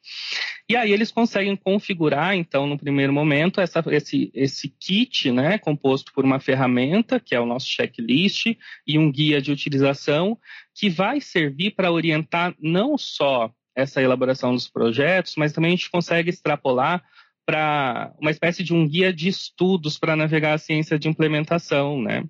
[0.70, 6.14] E aí eles conseguem configurar, então, no primeiro momento, essa, esse, esse kit, né, composto
[6.14, 8.56] por uma ferramenta, que é o nosso checklist,
[8.88, 10.38] e um guia de utilização,
[10.74, 15.92] que vai servir para orientar não só essa elaboração dos projetos, mas também a gente
[15.92, 17.04] consegue extrapolar
[17.46, 22.24] para uma espécie de um guia de estudos para navegar a ciência de implementação, né?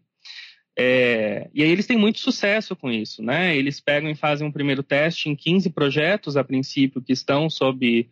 [0.76, 3.56] É, e aí eles têm muito sucesso com isso, né?
[3.56, 8.10] Eles pegam e fazem um primeiro teste em 15 projetos, a princípio, que estão sob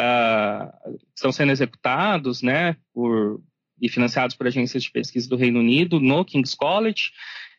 [0.00, 3.40] uh, estão sendo executados, né, por,
[3.80, 7.10] e financiados por agências de pesquisa do Reino Unido no King's College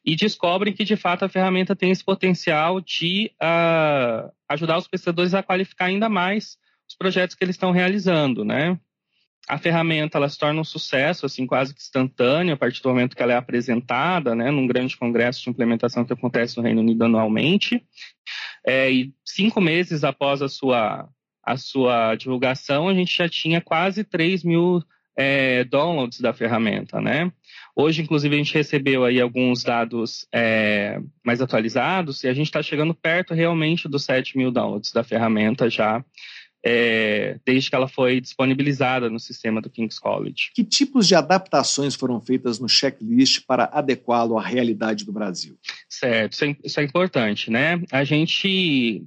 [0.06, 5.34] e descobrem que de fato a ferramenta tem esse potencial de uh, ajudar os pesquisadores
[5.34, 6.58] a qualificar ainda mais
[6.88, 8.80] os projetos que eles estão realizando, né?
[9.48, 13.16] A ferramenta ela se torna um sucesso, assim, quase que instantâneo, a partir do momento
[13.16, 17.04] que ela é apresentada, né, num grande congresso de implementação que acontece no Reino Unido
[17.04, 17.84] anualmente.
[18.66, 21.08] É, e cinco meses após a sua
[21.46, 24.84] a sua divulgação, a gente já tinha quase 3 mil
[25.16, 27.32] é, downloads da ferramenta, né?
[27.76, 32.62] Hoje, inclusive, a gente recebeu aí alguns dados é, mais atualizados e a gente está
[32.62, 36.04] chegando perto realmente dos 7 mil downloads da ferramenta já,
[36.66, 40.52] é, desde que ela foi disponibilizada no sistema do King's College.
[40.54, 45.58] Que tipos de adaptações foram feitas no checklist para adequá-lo à realidade do Brasil?
[45.88, 47.82] Certo, isso é, isso é importante, né?
[47.92, 49.06] A gente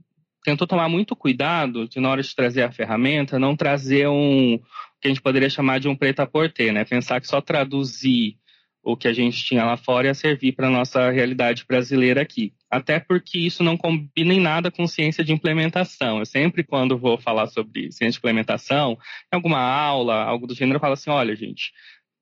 [0.48, 4.58] tentou tomar muito cuidado de, na hora de trazer a ferramenta, não trazer um
[5.00, 6.84] que a gente poderia chamar de um preta porter, né?
[6.86, 8.36] Pensar que só traduzir
[8.82, 12.54] o que a gente tinha lá fora ia servir para a nossa realidade brasileira aqui.
[12.70, 16.20] Até porque isso não combina em nada com ciência de implementação.
[16.20, 18.92] Eu sempre, quando vou falar sobre ciência de implementação,
[19.30, 21.72] em alguma aula, algo do gênero, eu falo assim: olha, gente,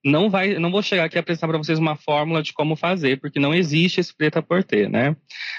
[0.07, 3.19] não vai, não vou chegar aqui a apresentar para vocês uma fórmula de como fazer,
[3.21, 5.17] porque não existe esse preta por ter, né?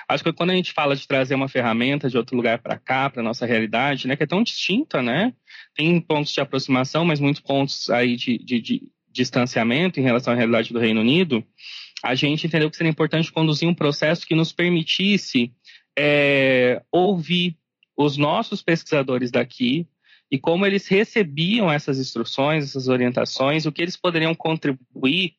[0.08, 3.10] Acho que quando a gente fala de trazer uma ferramenta de outro lugar para cá,
[3.10, 5.34] para nossa realidade, né, que é tão distinta, né?
[5.76, 8.82] Tem pontos de aproximação, mas muitos pontos aí de, de, de
[9.12, 11.44] distanciamento em relação à realidade do Reino Unido.
[12.02, 15.52] A gente entendeu que seria importante conduzir um processo que nos permitisse
[16.00, 17.58] é, ouvir
[17.98, 19.86] os nossos pesquisadores daqui,
[20.32, 25.34] e como eles recebiam essas instruções, essas orientações, o que eles poderiam contribuir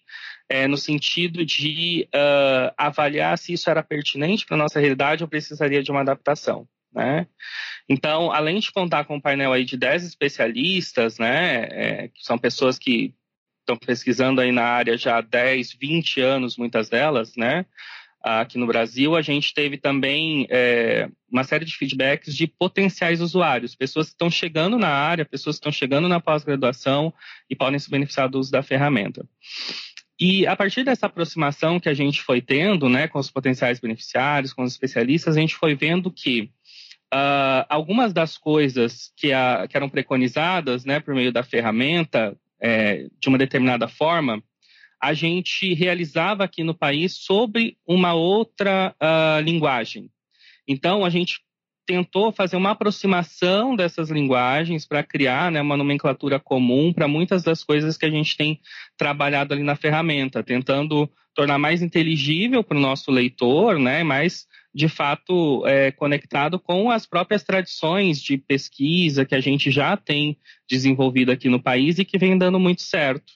[0.49, 5.29] é, no sentido de uh, avaliar se isso era pertinente para a nossa realidade ou
[5.29, 6.67] precisaria de uma adaptação.
[6.93, 7.27] Né?
[7.87, 12.39] Então, além de contar com um painel aí de 10 especialistas, né, é, que são
[12.39, 13.15] pessoas que
[13.61, 17.67] estão pesquisando aí na área já há 10, 20 anos, muitas delas, né?
[18.23, 23.75] Aqui no Brasil, a gente teve também é, uma série de feedbacks de potenciais usuários,
[23.75, 27.13] pessoas que estão chegando na área, pessoas que estão chegando na pós-graduação
[27.49, 29.27] e podem se beneficiar do uso da ferramenta.
[30.21, 34.53] E a partir dessa aproximação que a gente foi tendo né, com os potenciais beneficiários,
[34.53, 36.51] com os especialistas, a gente foi vendo que
[37.15, 43.07] uh, algumas das coisas que, a, que, eram preconizadas né, por meio da ferramenta, é,
[43.21, 44.43] de uma determinada forma,
[45.01, 50.11] a gente realizava aqui no país sobre uma outra uh, linguagem.
[50.67, 51.41] Então, a gente
[51.87, 57.65] tentou fazer uma aproximação dessas linguagens para criar né, uma nomenclatura comum para muitas das
[57.65, 58.61] coisas que a gente tem
[58.95, 64.03] trabalhado ali na ferramenta, tentando tornar mais inteligível para o nosso leitor, né?
[64.03, 69.97] Mais de fato é, conectado com as próprias tradições de pesquisa que a gente já
[69.97, 70.37] tem
[70.69, 73.33] desenvolvido aqui no país e que vem dando muito certo.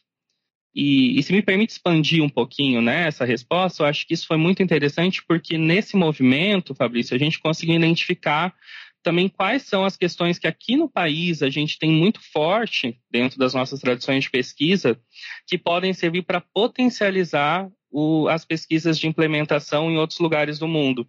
[0.75, 4.27] E, e, se me permite expandir um pouquinho né, essa resposta, eu acho que isso
[4.27, 8.55] foi muito interessante porque nesse movimento, Fabrício, a gente conseguiu identificar
[9.03, 13.39] também quais são as questões que aqui no país a gente tem muito forte dentro
[13.39, 14.99] das nossas tradições de pesquisa
[15.47, 21.07] que podem servir para potencializar o, as pesquisas de implementação em outros lugares do mundo.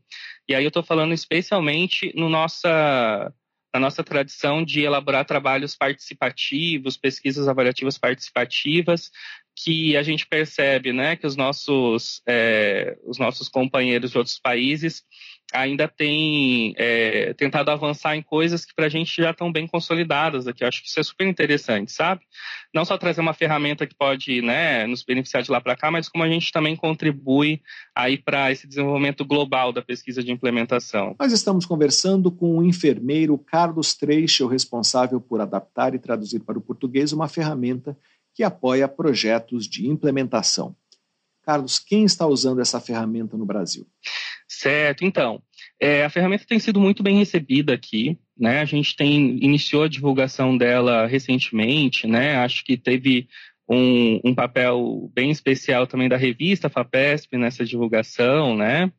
[0.48, 3.34] E aí eu estou falando especialmente no nossa,
[3.74, 9.10] na nossa tradição de elaborar trabalhos participativos, pesquisas avaliativas participativas,
[9.56, 15.04] que a gente percebe né, que os nossos, é, os nossos companheiros de outros países
[15.54, 20.48] ainda têm é, tentado avançar em coisas que para a gente já estão bem consolidadas
[20.48, 20.64] aqui.
[20.64, 22.22] Eu acho que isso é super interessante, sabe?
[22.74, 26.10] Não só trazer uma ferramenta que pode né, nos beneficiar de lá para cá, mas
[26.10, 27.62] como a gente também contribui
[27.96, 31.16] aí para esse desenvolvimento global da pesquisa de implementação.
[31.20, 36.62] Nós estamos conversando com o enfermeiro Carlos Treichel, responsável por adaptar e traduzir para o
[36.62, 37.96] português uma ferramenta
[38.34, 40.76] que apoia projetos de implementação.
[41.44, 43.86] Carlos, quem está usando essa ferramenta no Brasil?
[44.48, 45.42] Certo, então,
[45.80, 48.62] é, a ferramenta tem sido muito bem recebida aqui, né?
[48.62, 52.38] A gente tem iniciou a divulgação dela recentemente, né?
[52.38, 53.28] Acho que teve
[53.70, 58.92] um, um papel bem especial também da revista FAPESP nessa divulgação, né?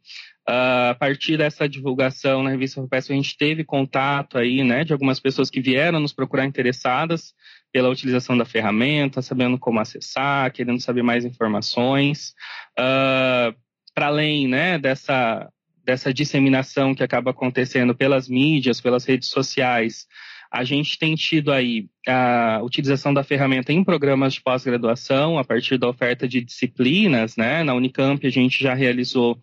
[0.47, 4.93] Uh, a partir dessa divulgação na revista FAPESP, a gente teve contato aí, né, de
[4.93, 7.33] algumas pessoas que vieram nos procurar interessadas
[7.75, 12.33] pela utilização da ferramenta, sabendo como acessar, querendo saber mais informações.
[12.79, 13.53] Uh,
[13.93, 15.51] Para além né, dessa,
[15.85, 20.07] dessa disseminação que acaba acontecendo pelas mídias, pelas redes sociais,
[20.53, 25.77] a gente tem tido aí a utilização da ferramenta em programas de pós-graduação, a partir
[25.77, 27.65] da oferta de disciplinas, né?
[27.65, 29.37] Na Unicamp a gente já realizou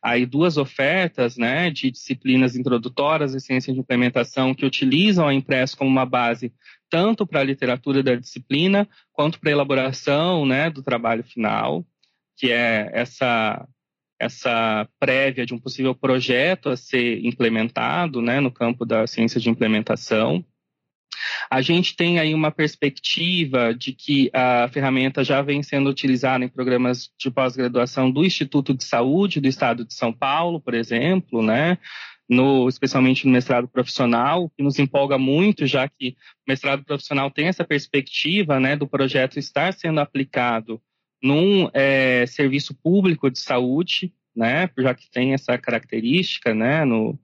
[0.00, 5.78] aí duas ofertas, né, de disciplinas introdutórias e ciência de implementação que utilizam a impresso
[5.78, 6.52] como uma base
[6.94, 11.84] tanto para a literatura da disciplina quanto para a elaboração né, do trabalho final,
[12.36, 13.66] que é essa,
[14.16, 19.50] essa prévia de um possível projeto a ser implementado né, no campo da ciência de
[19.50, 20.44] implementação.
[21.50, 26.48] A gente tem aí uma perspectiva de que a ferramenta já vem sendo utilizada em
[26.48, 31.76] programas de pós-graduação do Instituto de Saúde do Estado de São Paulo, por exemplo, né?
[32.28, 36.16] No, especialmente no mestrado profissional, que nos empolga muito, já que
[36.46, 40.80] o mestrado profissional tem essa perspectiva né, do projeto estar sendo aplicado
[41.22, 47.18] num é, serviço público de saúde, né, já que tem essa característica né, no,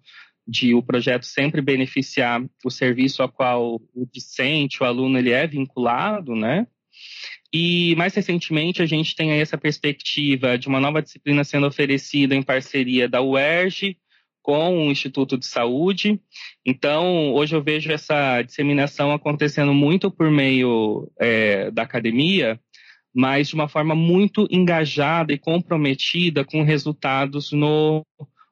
[0.47, 5.47] de o projeto sempre beneficiar o serviço ao qual o discente, o aluno, ele é
[5.47, 6.67] vinculado, né?
[7.53, 12.43] E mais recentemente a gente tem essa perspectiva de uma nova disciplina sendo oferecida em
[12.43, 13.97] parceria da UERJ
[14.43, 16.21] com o Instituto de Saúde.
[16.65, 22.59] Então, hoje eu vejo essa disseminação acontecendo muito por meio é, da academia,
[23.15, 28.05] mas de uma forma muito engajada e comprometida com resultados no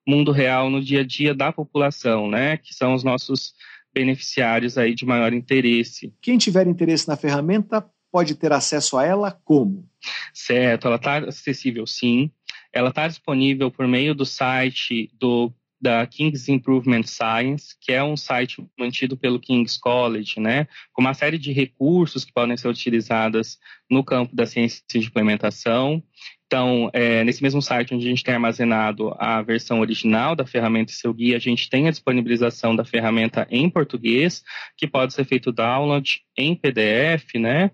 [0.07, 2.57] mundo real, no dia a dia da população, né?
[2.57, 3.53] Que são os nossos
[3.93, 6.13] beneficiários aí de maior interesse.
[6.21, 9.89] Quem tiver interesse na ferramenta pode ter acesso a ela como?
[10.33, 12.31] Certo, ela está acessível sim.
[12.73, 18.17] Ela está disponível por meio do site do da King's Improvement Science, que é um
[18.17, 23.59] site mantido pelo King's College, né, com uma série de recursos que podem ser utilizados
[23.91, 26.03] no campo da ciência de implementação.
[26.47, 30.91] Então, é, nesse mesmo site onde a gente tem armazenado a versão original da ferramenta
[30.91, 34.43] e seu guia, a gente tem a disponibilização da ferramenta em português,
[34.77, 37.71] que pode ser feito download em PDF, né?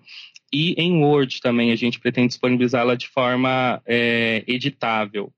[0.52, 5.32] E em Word também a gente pretende disponibilizá-la de forma é, editável.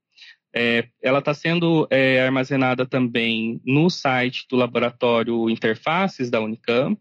[0.55, 6.99] É, ela está sendo é, armazenada também no site do laboratório Interfaces da Unicamp,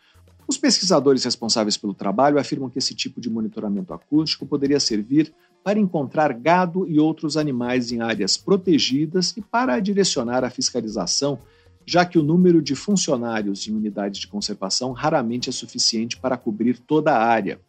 [0.45, 5.33] Os pesquisadores responsáveis pelo trabalho afirmam que esse tipo de monitoramento acústico poderia servir
[5.63, 11.39] para encontrar gado e outros animais em áreas protegidas e para direcionar a fiscalização,
[11.85, 16.77] já que o número de funcionários em unidades de conservação raramente é suficiente para cobrir
[16.77, 17.59] toda a área.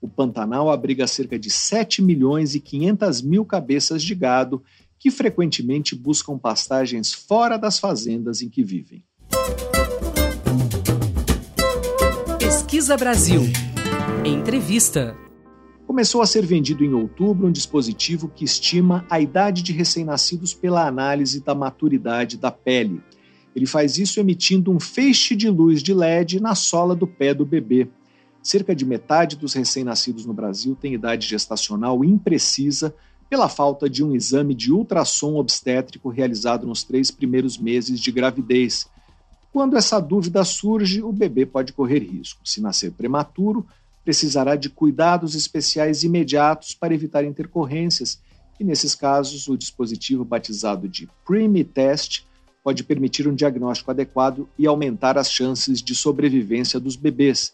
[0.00, 4.62] O Pantanal abriga cerca de 7 milhões e 500 mil cabeças de gado
[4.98, 9.04] que frequentemente buscam pastagens fora das fazendas em que vivem.
[12.38, 13.42] Pesquisa Brasil.
[14.24, 15.16] Entrevista.
[15.92, 20.86] Começou a ser vendido em outubro um dispositivo que estima a idade de recém-nascidos pela
[20.86, 23.02] análise da maturidade da pele.
[23.54, 27.44] Ele faz isso emitindo um feixe de luz de LED na sola do pé do
[27.44, 27.88] bebê.
[28.42, 32.94] Cerca de metade dos recém-nascidos no Brasil tem idade gestacional imprecisa
[33.28, 38.88] pela falta de um exame de ultrassom obstétrico realizado nos três primeiros meses de gravidez.
[39.52, 42.40] Quando essa dúvida surge, o bebê pode correr risco.
[42.42, 43.66] Se nascer prematuro,
[44.04, 48.20] precisará de cuidados especiais imediatos para evitar intercorrências,
[48.58, 52.24] e nesses casos, o dispositivo batizado de PRIME Test
[52.62, 57.52] pode permitir um diagnóstico adequado e aumentar as chances de sobrevivência dos bebês.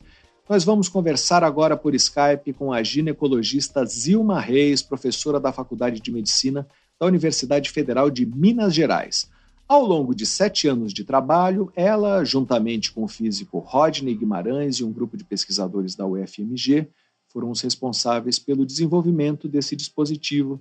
[0.48, 6.10] Nós vamos conversar agora por Skype com a ginecologista Zilma Reis, professora da Faculdade de
[6.10, 6.66] Medicina
[6.98, 9.30] da Universidade Federal de Minas Gerais.
[9.68, 14.84] Ao longo de sete anos de trabalho, ela, juntamente com o físico Rodney Guimarães e
[14.84, 16.88] um grupo de pesquisadores da UFMG,
[17.30, 20.58] foram os responsáveis pelo desenvolvimento desse dispositivo.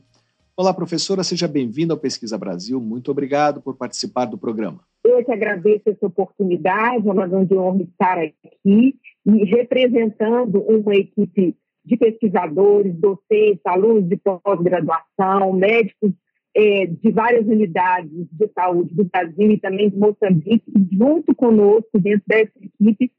[0.58, 2.82] Olá, professora, seja bem-vinda ao Pesquisa Brasil.
[2.82, 4.82] Muito obrigado por participar do programa.
[5.05, 8.93] Eu que agradeço essa oportunidade, é uma grande honra estar aqui
[9.26, 11.55] e representando uma equipe
[11.86, 16.12] de pesquisadores, docentes, alunos de pós-graduação, médicos
[16.58, 22.24] é, de várias unidades de saúde do Brasil e também de Moçambique, junto conosco, dentro
[22.26, 23.12] dessa equipe,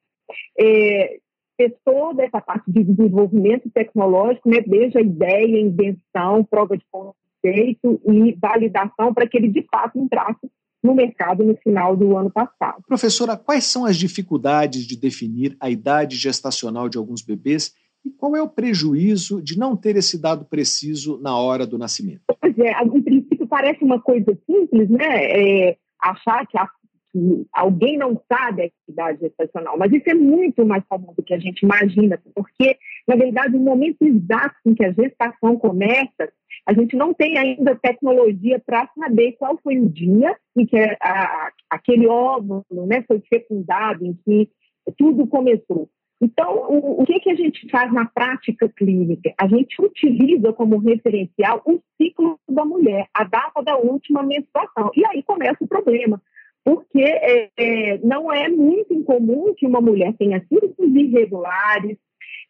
[1.56, 8.00] fez toda essa parte de desenvolvimento tecnológico, né, desde a ideia, invenção, prova de conceito
[8.08, 10.50] e validação para que ele, de fato, entrasse
[10.82, 12.82] no mercado no final do ano passado.
[12.86, 17.72] Professora, quais são as dificuldades de definir a idade gestacional de alguns bebês
[18.08, 22.22] e qual é o prejuízo de não ter esse dado preciso na hora do nascimento?
[22.40, 25.24] Pois é, em princípio parece uma coisa simples, né?
[25.24, 26.66] É, achar que, a,
[27.12, 31.34] que, alguém não sabe a idade gestacional, mas isso é muito mais comum do que
[31.34, 36.28] a gente imagina, porque, na verdade, o momento exato em que a gestação começa
[36.66, 40.96] a gente não tem ainda tecnologia para saber qual foi o dia em que a,
[41.00, 44.50] a, aquele óvulo né, foi fecundado, em que
[44.98, 45.88] tudo começou.
[46.20, 49.32] Então, o, o que, que a gente faz na prática clínica?
[49.40, 54.90] A gente utiliza como referencial o ciclo da mulher, a data da última menstruação.
[54.96, 56.20] E aí começa o problema,
[56.64, 61.96] porque é, é, não é muito incomum que uma mulher tenha ciclos irregulares,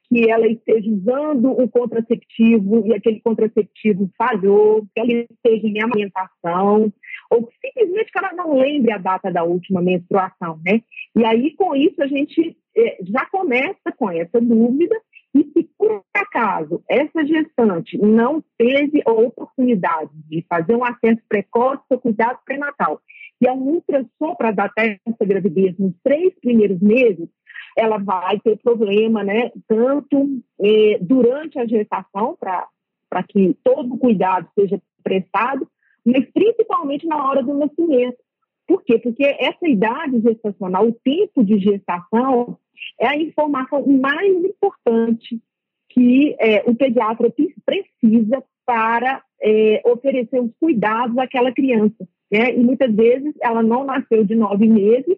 [0.09, 6.91] que ela esteja usando o contraceptivo e aquele contraceptivo falhou, que ela esteja em amamentação,
[7.31, 10.83] ou que simplesmente que ela não lembre a data da última menstruação, né?
[11.17, 14.97] E aí, com isso, a gente é, já começa com essa dúvida
[15.35, 21.83] e se por acaso essa gestante não teve a oportunidade de fazer um acesso precoce
[21.91, 23.01] ao cuidado pré-natal
[23.41, 27.29] e a ultrassom para datar essa gravidez nos três primeiros meses,
[27.77, 29.53] ela vai ter problema, né?
[29.69, 35.69] Tanto eh, durante a gestação, para que todo o cuidado seja prestado,
[36.11, 38.19] mas principalmente na hora do nascimento.
[38.67, 38.99] Por quê?
[38.99, 42.59] Porque essa idade gestacional, o tempo de gestação,
[43.01, 45.41] é a informação mais importante
[45.89, 47.33] que eh, o pediatra
[47.65, 52.07] precisa para eh, oferecer os cuidados àquela criança.
[52.31, 52.55] Né?
[52.55, 55.17] E muitas vezes ela não nasceu de nove meses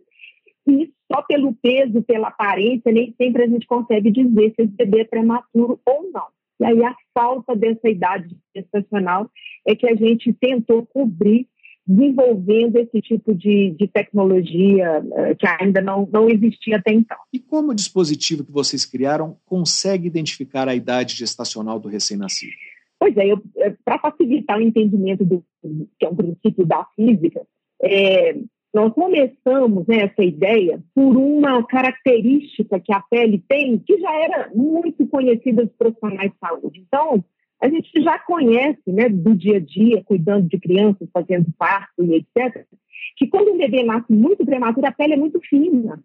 [0.68, 5.01] e só pelo peso, pela aparência, nem sempre a gente consegue dizer se esse bebê
[5.01, 6.26] é prematuro ou não.
[6.61, 9.30] E aí a falta dessa idade gestacional
[9.66, 11.48] é que a gente tentou cobrir
[11.86, 17.16] desenvolvendo esse tipo de, de tecnologia uh, que ainda não, não existia até então.
[17.32, 22.52] E como o dispositivo que vocês criaram consegue identificar a idade gestacional do recém-nascido?
[22.98, 25.42] Pois é, é para facilitar o entendimento do
[25.98, 27.42] que é um princípio da física,
[27.82, 28.36] é,
[28.72, 34.50] nós começamos né, essa ideia por uma característica que a pele tem, que já era
[34.54, 36.80] muito conhecida dos profissionais de saúde.
[36.86, 37.24] Então,
[37.60, 42.14] a gente já conhece, né, do dia a dia, cuidando de crianças, fazendo parto e
[42.14, 42.64] etc.,
[43.16, 46.02] que quando um bebê nasce muito prematuro, a pele é muito fina.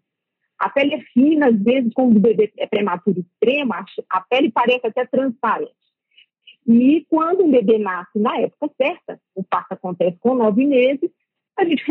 [0.58, 4.86] A pele é fina, às vezes, quando o bebê é prematuro extremo, a pele parece
[4.86, 5.72] até transparente.
[6.66, 11.10] E quando um bebê nasce na época certa, o parto acontece com nove meses,
[11.58, 11.82] a gente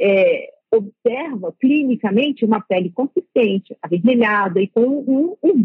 [0.00, 5.62] é, observa clinicamente uma pele consistente, avermelhada e com um, um.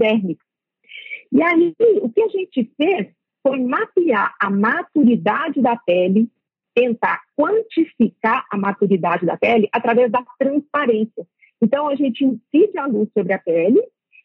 [1.31, 3.07] E aí, o que a gente fez
[3.43, 6.29] foi mapear a maturidade da pele,
[6.73, 11.27] tentar quantificar a maturidade da pele através da transparência.
[11.61, 13.81] Então, a gente incide a luz sobre a pele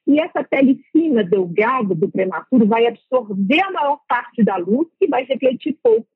[0.06, 5.06] e essa pele fina, delgada do prematuro vai absorver a maior parte da luz e
[5.06, 6.06] vai refletir pouco.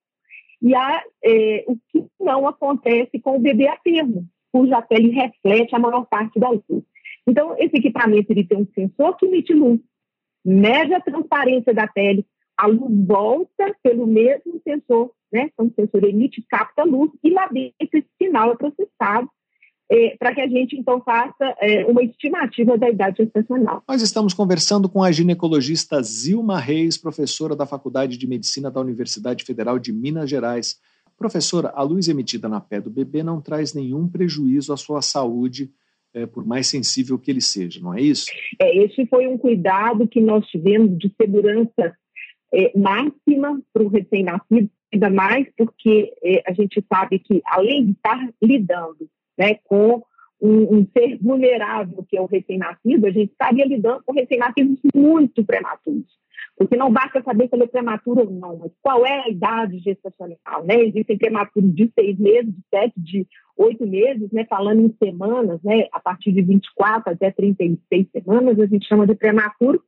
[0.65, 5.79] E é, o que não acontece com o bebê a termo, cuja pele reflete a
[5.79, 6.83] maior parte da luz.
[7.27, 9.79] Então, esse equipamento ele tem um sensor que emite luz,
[10.43, 12.25] mede a transparência da pele,
[12.57, 15.51] a luz volta pelo mesmo sensor, né?
[15.53, 19.29] Então, o sensor emite, capta luz e lá dentro esse sinal é processado
[19.91, 23.83] é, para que a gente, então, faça é, uma estimativa da idade gestacional.
[23.87, 29.45] Nós estamos conversando com a ginecologista Zilma Reis, professora da Faculdade de Medicina da Universidade
[29.45, 30.81] Federal de Minas Gerais.
[31.17, 35.71] Professora, a luz emitida na pé do bebê não traz nenhum prejuízo à sua saúde,
[36.15, 38.27] é, por mais sensível que ele seja, não é isso?
[38.61, 41.95] É, esse foi um cuidado que nós tivemos de segurança
[42.53, 46.13] é, máxima para o recém-nascido, ainda mais porque
[46.47, 49.09] a gente sabe que, além de estar lidando
[49.39, 50.03] né, com
[50.41, 55.45] um, um, ser vulnerável que é o recém-nascido, a gente estaria lidando com recém-nascidos muito
[55.45, 56.13] prematuros.
[56.57, 59.79] Porque não basta saber se ele é prematuro ou não, mas qual é a idade
[59.81, 60.85] gestacional, né?
[60.85, 63.27] Existem prematuros de seis meses, de sete, de
[63.57, 64.45] oito meses, né?
[64.49, 65.89] Falando em semanas, né?
[65.91, 69.83] A partir de 24 até 36 semanas, a gente chama de prematuro.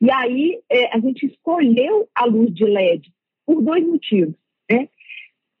[0.00, 3.12] E aí é, a gente escolheu a luz de LED
[3.44, 4.34] por dois motivos?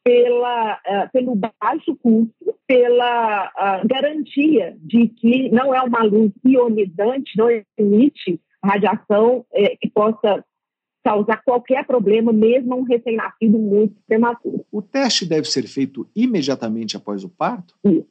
[0.04, 7.36] Pela, uh, pelo baixo custo, pela uh, garantia de que não é uma luz ionizante,
[7.36, 7.48] não
[7.78, 10.44] emite radiação eh, que possa
[11.04, 14.64] causar qualquer problema, mesmo um recém-nascido muito prematuro.
[14.72, 17.74] O teste deve ser feito imediatamente após o parto?
[17.84, 18.08] Isso.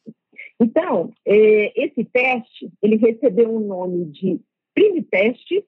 [0.59, 4.39] Então, eh, esse teste, ele recebeu o um nome de
[4.75, 5.65] Primiteste,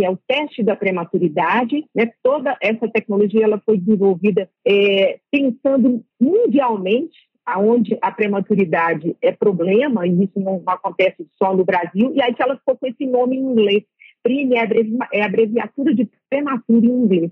[0.00, 1.84] que é o teste da prematuridade.
[1.94, 2.10] Né?
[2.22, 10.24] Toda essa tecnologia ela foi desenvolvida é, pensando mundialmente, aonde a prematuridade é problema, e
[10.24, 13.40] isso não acontece só no Brasil, e aí que ela ficou com esse nome em
[13.40, 13.82] inglês.
[14.22, 14.68] PRIM é,
[15.12, 17.30] é a abreviatura de prematuro em inglês.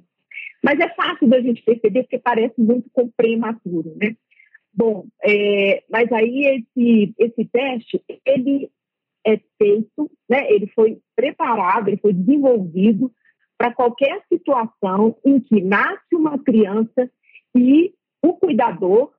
[0.62, 4.14] Mas é fácil da gente perceber porque parece muito com prematuro, né?
[4.75, 8.71] Bom, é, mas aí esse, esse teste, ele
[9.29, 13.12] é feito, né, ele foi preparado, ele foi desenvolvido
[13.59, 17.11] para qualquer situação em que nasce uma criança
[17.55, 19.12] e o cuidador,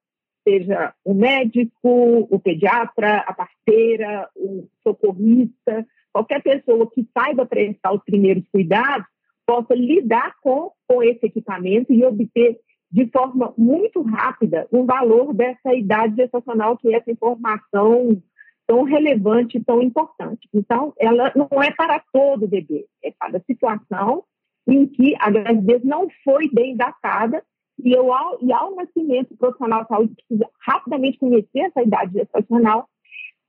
[0.48, 8.04] seja o médico, o pediatra, a parteira, o socorrista, qualquer pessoa que saiba prestar os
[8.04, 9.08] primeiros cuidados,
[9.46, 12.60] possa lidar com, com esse equipamento e obter
[12.92, 18.22] de forma muito rápida o valor dessa idade gestacional, que é essa informação
[18.70, 20.48] tão relevante e tão importante.
[20.54, 24.24] Então, ela não é para todo bebê, é para situação
[24.68, 27.44] em que a gravidez não foi bem datada
[27.84, 32.14] e, eu, ao, e ao nascimento, o profissional de saúde precisa rapidamente conhecer essa idade
[32.14, 32.88] gestacional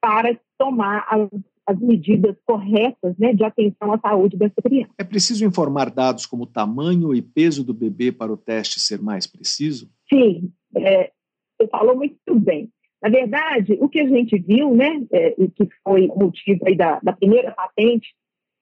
[0.00, 1.28] para tomar as,
[1.66, 4.92] as medidas corretas né, de atenção à saúde dessa criança.
[4.96, 9.26] É preciso informar dados como tamanho e peso do bebê para o teste ser mais
[9.26, 9.90] preciso?
[10.08, 11.12] Sim, é,
[11.60, 12.70] você falou muito bem.
[13.03, 17.12] Na verdade, o que a gente viu, né, é, que foi motivo aí da, da
[17.12, 18.14] primeira patente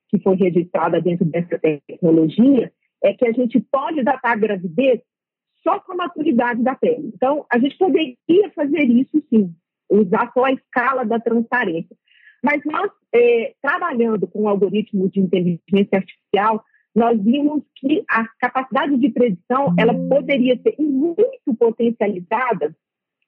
[0.09, 2.73] que foi registrada dentro dessa tecnologia,
[3.03, 5.01] é que a gente pode datar a gravidez
[5.63, 7.11] só com a maturidade da pele.
[7.15, 8.17] Então, a gente poderia
[8.55, 9.53] fazer isso sim,
[9.91, 11.97] usar só a escala da transparência.
[12.43, 16.65] Mas nós, é, trabalhando com o algoritmo de inteligência artificial,
[16.95, 22.75] nós vimos que a capacidade de predição ela poderia ser muito potencializada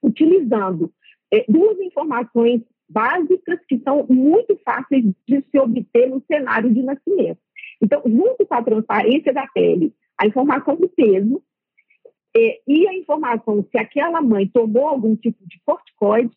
[0.02, 0.92] utilizando
[1.32, 7.38] é, duas informações básicas que são muito fáceis de se obter no cenário de nascimento.
[7.80, 11.42] Então, junto com a transparência da pele, a informação do peso
[12.36, 16.36] é, e a informação se aquela mãe tomou algum tipo de corticoide,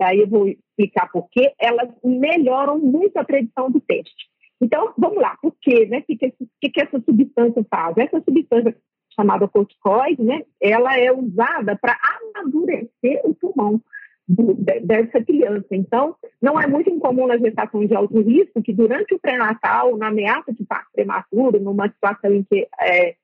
[0.00, 4.26] aí eu vou explicar por quê, elas melhoram muito a predição do teste.
[4.60, 5.86] Então, vamos lá, por quê?
[5.86, 5.98] Né?
[5.98, 7.96] O que, que, que, que essa substância faz?
[7.96, 8.76] Essa substância
[9.14, 11.96] chamada corticoide, né, ela é usada para
[12.34, 13.80] amadurecer o pulmão
[14.28, 15.68] dessa criança.
[15.70, 20.08] Então, não é muito incomum nas gestações de alto risco que durante o pré-natal, na
[20.08, 23.14] ameaça de parto prematuro, numa situação em que é,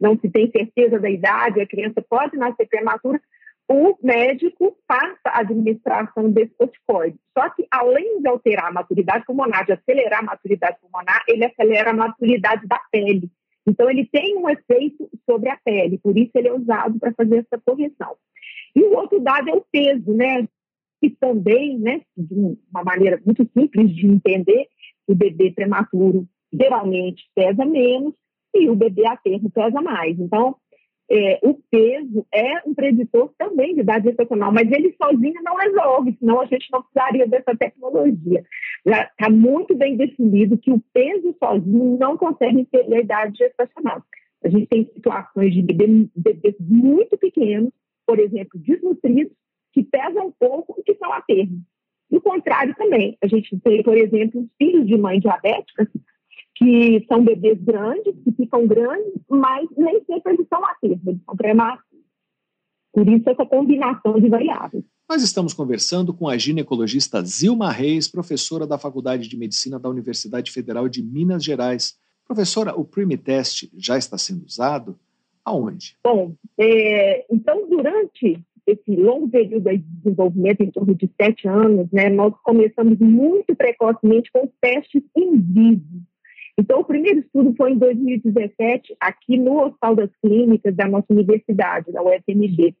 [0.00, 3.20] não se tem certeza da idade, a criança pode nascer prematura,
[3.68, 7.16] o médico faça a administração desse corticoide.
[7.36, 11.90] Só que, além de alterar a maturidade pulmonar, de acelerar a maturidade pulmonar, ele acelera
[11.90, 13.30] a maturidade da pele.
[13.66, 17.38] Então, ele tem um efeito sobre a pele, por isso ele é usado para fazer
[17.38, 18.16] essa correção.
[18.74, 20.48] E o outro dado é o peso, né?
[21.00, 22.34] Que também, né, de
[22.72, 24.68] uma maneira muito simples de entender,
[25.06, 28.14] o bebê prematuro geralmente pesa menos
[28.54, 30.18] e o bebê a termo pesa mais.
[30.18, 30.56] Então,
[31.10, 36.16] é, o peso é um preditor também de idade gestacional, mas ele sozinho não resolve,
[36.18, 38.42] senão a gente não precisaria dessa tecnologia.
[38.86, 44.02] Já está muito bem definido que o peso sozinho não consegue entender a idade gestacional.
[44.44, 47.70] A gente tem situações de bebês bebê muito pequenos,
[48.12, 49.32] por exemplo, desnutridos,
[49.72, 51.62] que pesam pouco e que são a termo.
[52.10, 53.16] E o contrário também.
[53.22, 55.88] A gente tem, por exemplo, filhos de mães diabéticas
[56.54, 61.22] que são bebês grandes, que ficam grandes, mas nem sempre eles são a termo, eles
[61.24, 62.04] são prematuros.
[62.92, 64.84] Por isso, essa combinação de variáveis.
[65.08, 70.50] Nós estamos conversando com a ginecologista Zilma Reis, professora da Faculdade de Medicina da Universidade
[70.50, 71.96] Federal de Minas Gerais.
[72.26, 74.98] Professora, o Primitest já está sendo usado?
[75.44, 75.96] Aonde?
[76.04, 82.08] Bom, é, então, durante esse longo período de desenvolvimento, em torno de sete anos, né,
[82.08, 86.02] nós começamos muito precocemente com testes em vivo.
[86.56, 91.90] Então, o primeiro estudo foi em 2017, aqui no Hospital das Clínicas da nossa universidade,
[91.90, 92.74] da UFMG.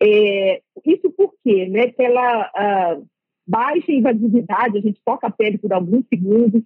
[0.00, 1.66] É, isso por quê?
[1.66, 1.88] Né?
[1.88, 3.00] Pela
[3.46, 6.62] baixa invasividade, a gente toca a pele por alguns segundos,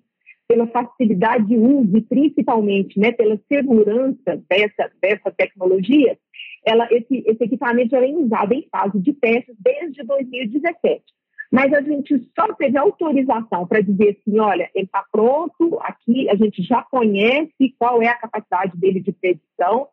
[0.48, 6.16] pela facilidade de uso e principalmente né, pela segurança dessa, dessa tecnologia,
[6.64, 11.02] ela, esse, esse equipamento já vem usado em fase de testes desde 2017.
[11.50, 16.34] Mas a gente só teve autorização para dizer assim, olha, ele está pronto, aqui a
[16.34, 19.88] gente já conhece qual é a capacidade dele de predição,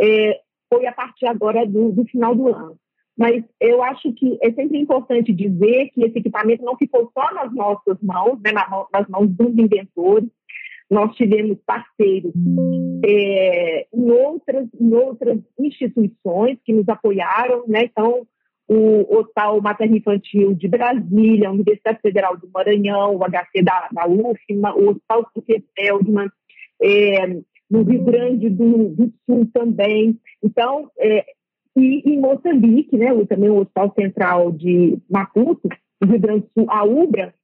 [0.00, 0.40] é,
[0.72, 2.78] foi a partir agora do, do final do ano.
[3.16, 7.52] Mas eu acho que é sempre importante dizer que esse equipamento não ficou só nas
[7.54, 8.52] nossas mãos, né,
[8.92, 10.28] nas mãos dos inventores.
[10.90, 12.32] Nós tivemos parceiros
[13.04, 17.84] é, em, outras, em outras instituições que nos apoiaram, né?
[17.84, 18.26] Então,
[18.68, 24.06] o Hospital Materno Infantil de Brasília, a Universidade Federal do Maranhão, o HC da, da
[24.06, 26.28] UFMA, o Hospital Sofia Feldman,
[26.82, 27.26] é,
[27.70, 30.18] no Rio Grande do, do, Sul também.
[30.42, 31.24] Então, é,
[31.76, 35.68] e em Moçambique, né, também o Hospital Central de Maputo,
[36.00, 37.34] no Rio Grande do Sul, a UBRA,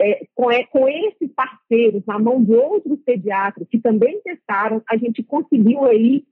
[0.00, 4.96] é, com, é, com esses parceiros, na mão de outros pediatras que também testaram, a
[4.96, 6.24] gente conseguiu aí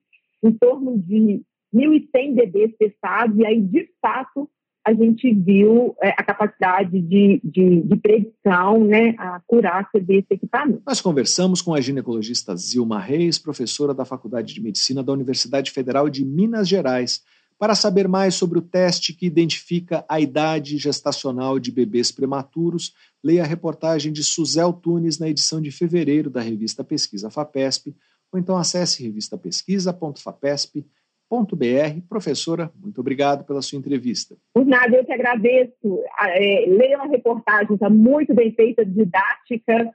[0.43, 1.43] em torno de
[1.75, 4.49] 1.100 bebês testados, e aí, de fato,
[4.85, 10.83] a gente viu é, a capacidade de, de, de, predição, né, a curácia desse equipamento.
[10.87, 16.11] Nós conversamos com a ginecologista Zilma Reis, professora da Faculdade de Medicina da Universidade Federal
[16.11, 17.23] de Minas Gerais,
[17.59, 23.43] para saber mais sobre o teste que identifica a idade gestacional de bebês prematuros, leia
[23.43, 27.97] a reportagem de Suzel Tunes na edição de fevereiro da revista Pesquisa FAPESP,
[28.31, 34.37] ou então acesse revistapesquisa.fapesp.com br Professora, muito obrigado pela sua entrevista.
[34.53, 36.03] Por nada, eu que agradeço.
[36.21, 39.91] É, leia a reportagem, está muito bem feita, didática,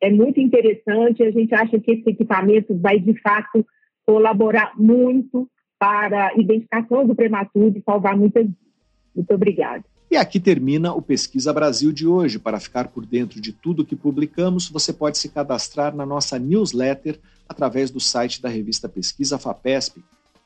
[0.00, 1.22] é muito interessante.
[1.22, 3.64] A gente acha que esse equipamento vai, de fato,
[4.04, 5.48] colaborar muito
[5.78, 8.62] para a identificação do prematuro e salvar muitas vidas.
[9.14, 9.84] Muito obrigada.
[10.10, 12.38] E aqui termina o Pesquisa Brasil de hoje.
[12.38, 17.18] Para ficar por dentro de tudo que publicamos, você pode se cadastrar na nossa newsletter
[17.48, 20.02] através do site da revista Pesquisa FAPESP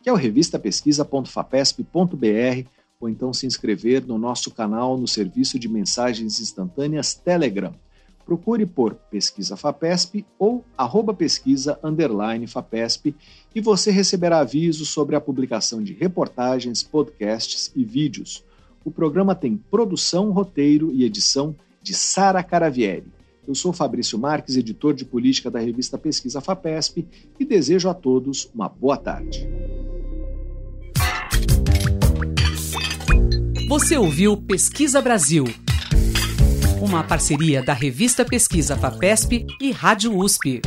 [0.07, 2.69] que é o revistapesquisa.fapesp.br,
[3.01, 7.75] ou então se inscrever no nosso canal no serviço de mensagens instantâneas Telegram.
[8.25, 13.17] Procure por Pesquisa FAPESP ou arroba pesquisa underline FAPESP
[13.53, 18.45] e você receberá avisos sobre a publicação de reportagens, podcasts e vídeos.
[18.85, 21.53] O programa tem produção, roteiro e edição
[21.83, 23.16] de Sara Caravieri.
[23.47, 27.07] Eu sou Fabrício Marques, editor de política da revista Pesquisa FAPESP
[27.39, 29.49] e desejo a todos uma boa tarde.
[33.69, 35.45] Você ouviu Pesquisa Brasil,
[36.81, 40.61] uma parceria da revista Pesquisa FAPESP e Rádio USP.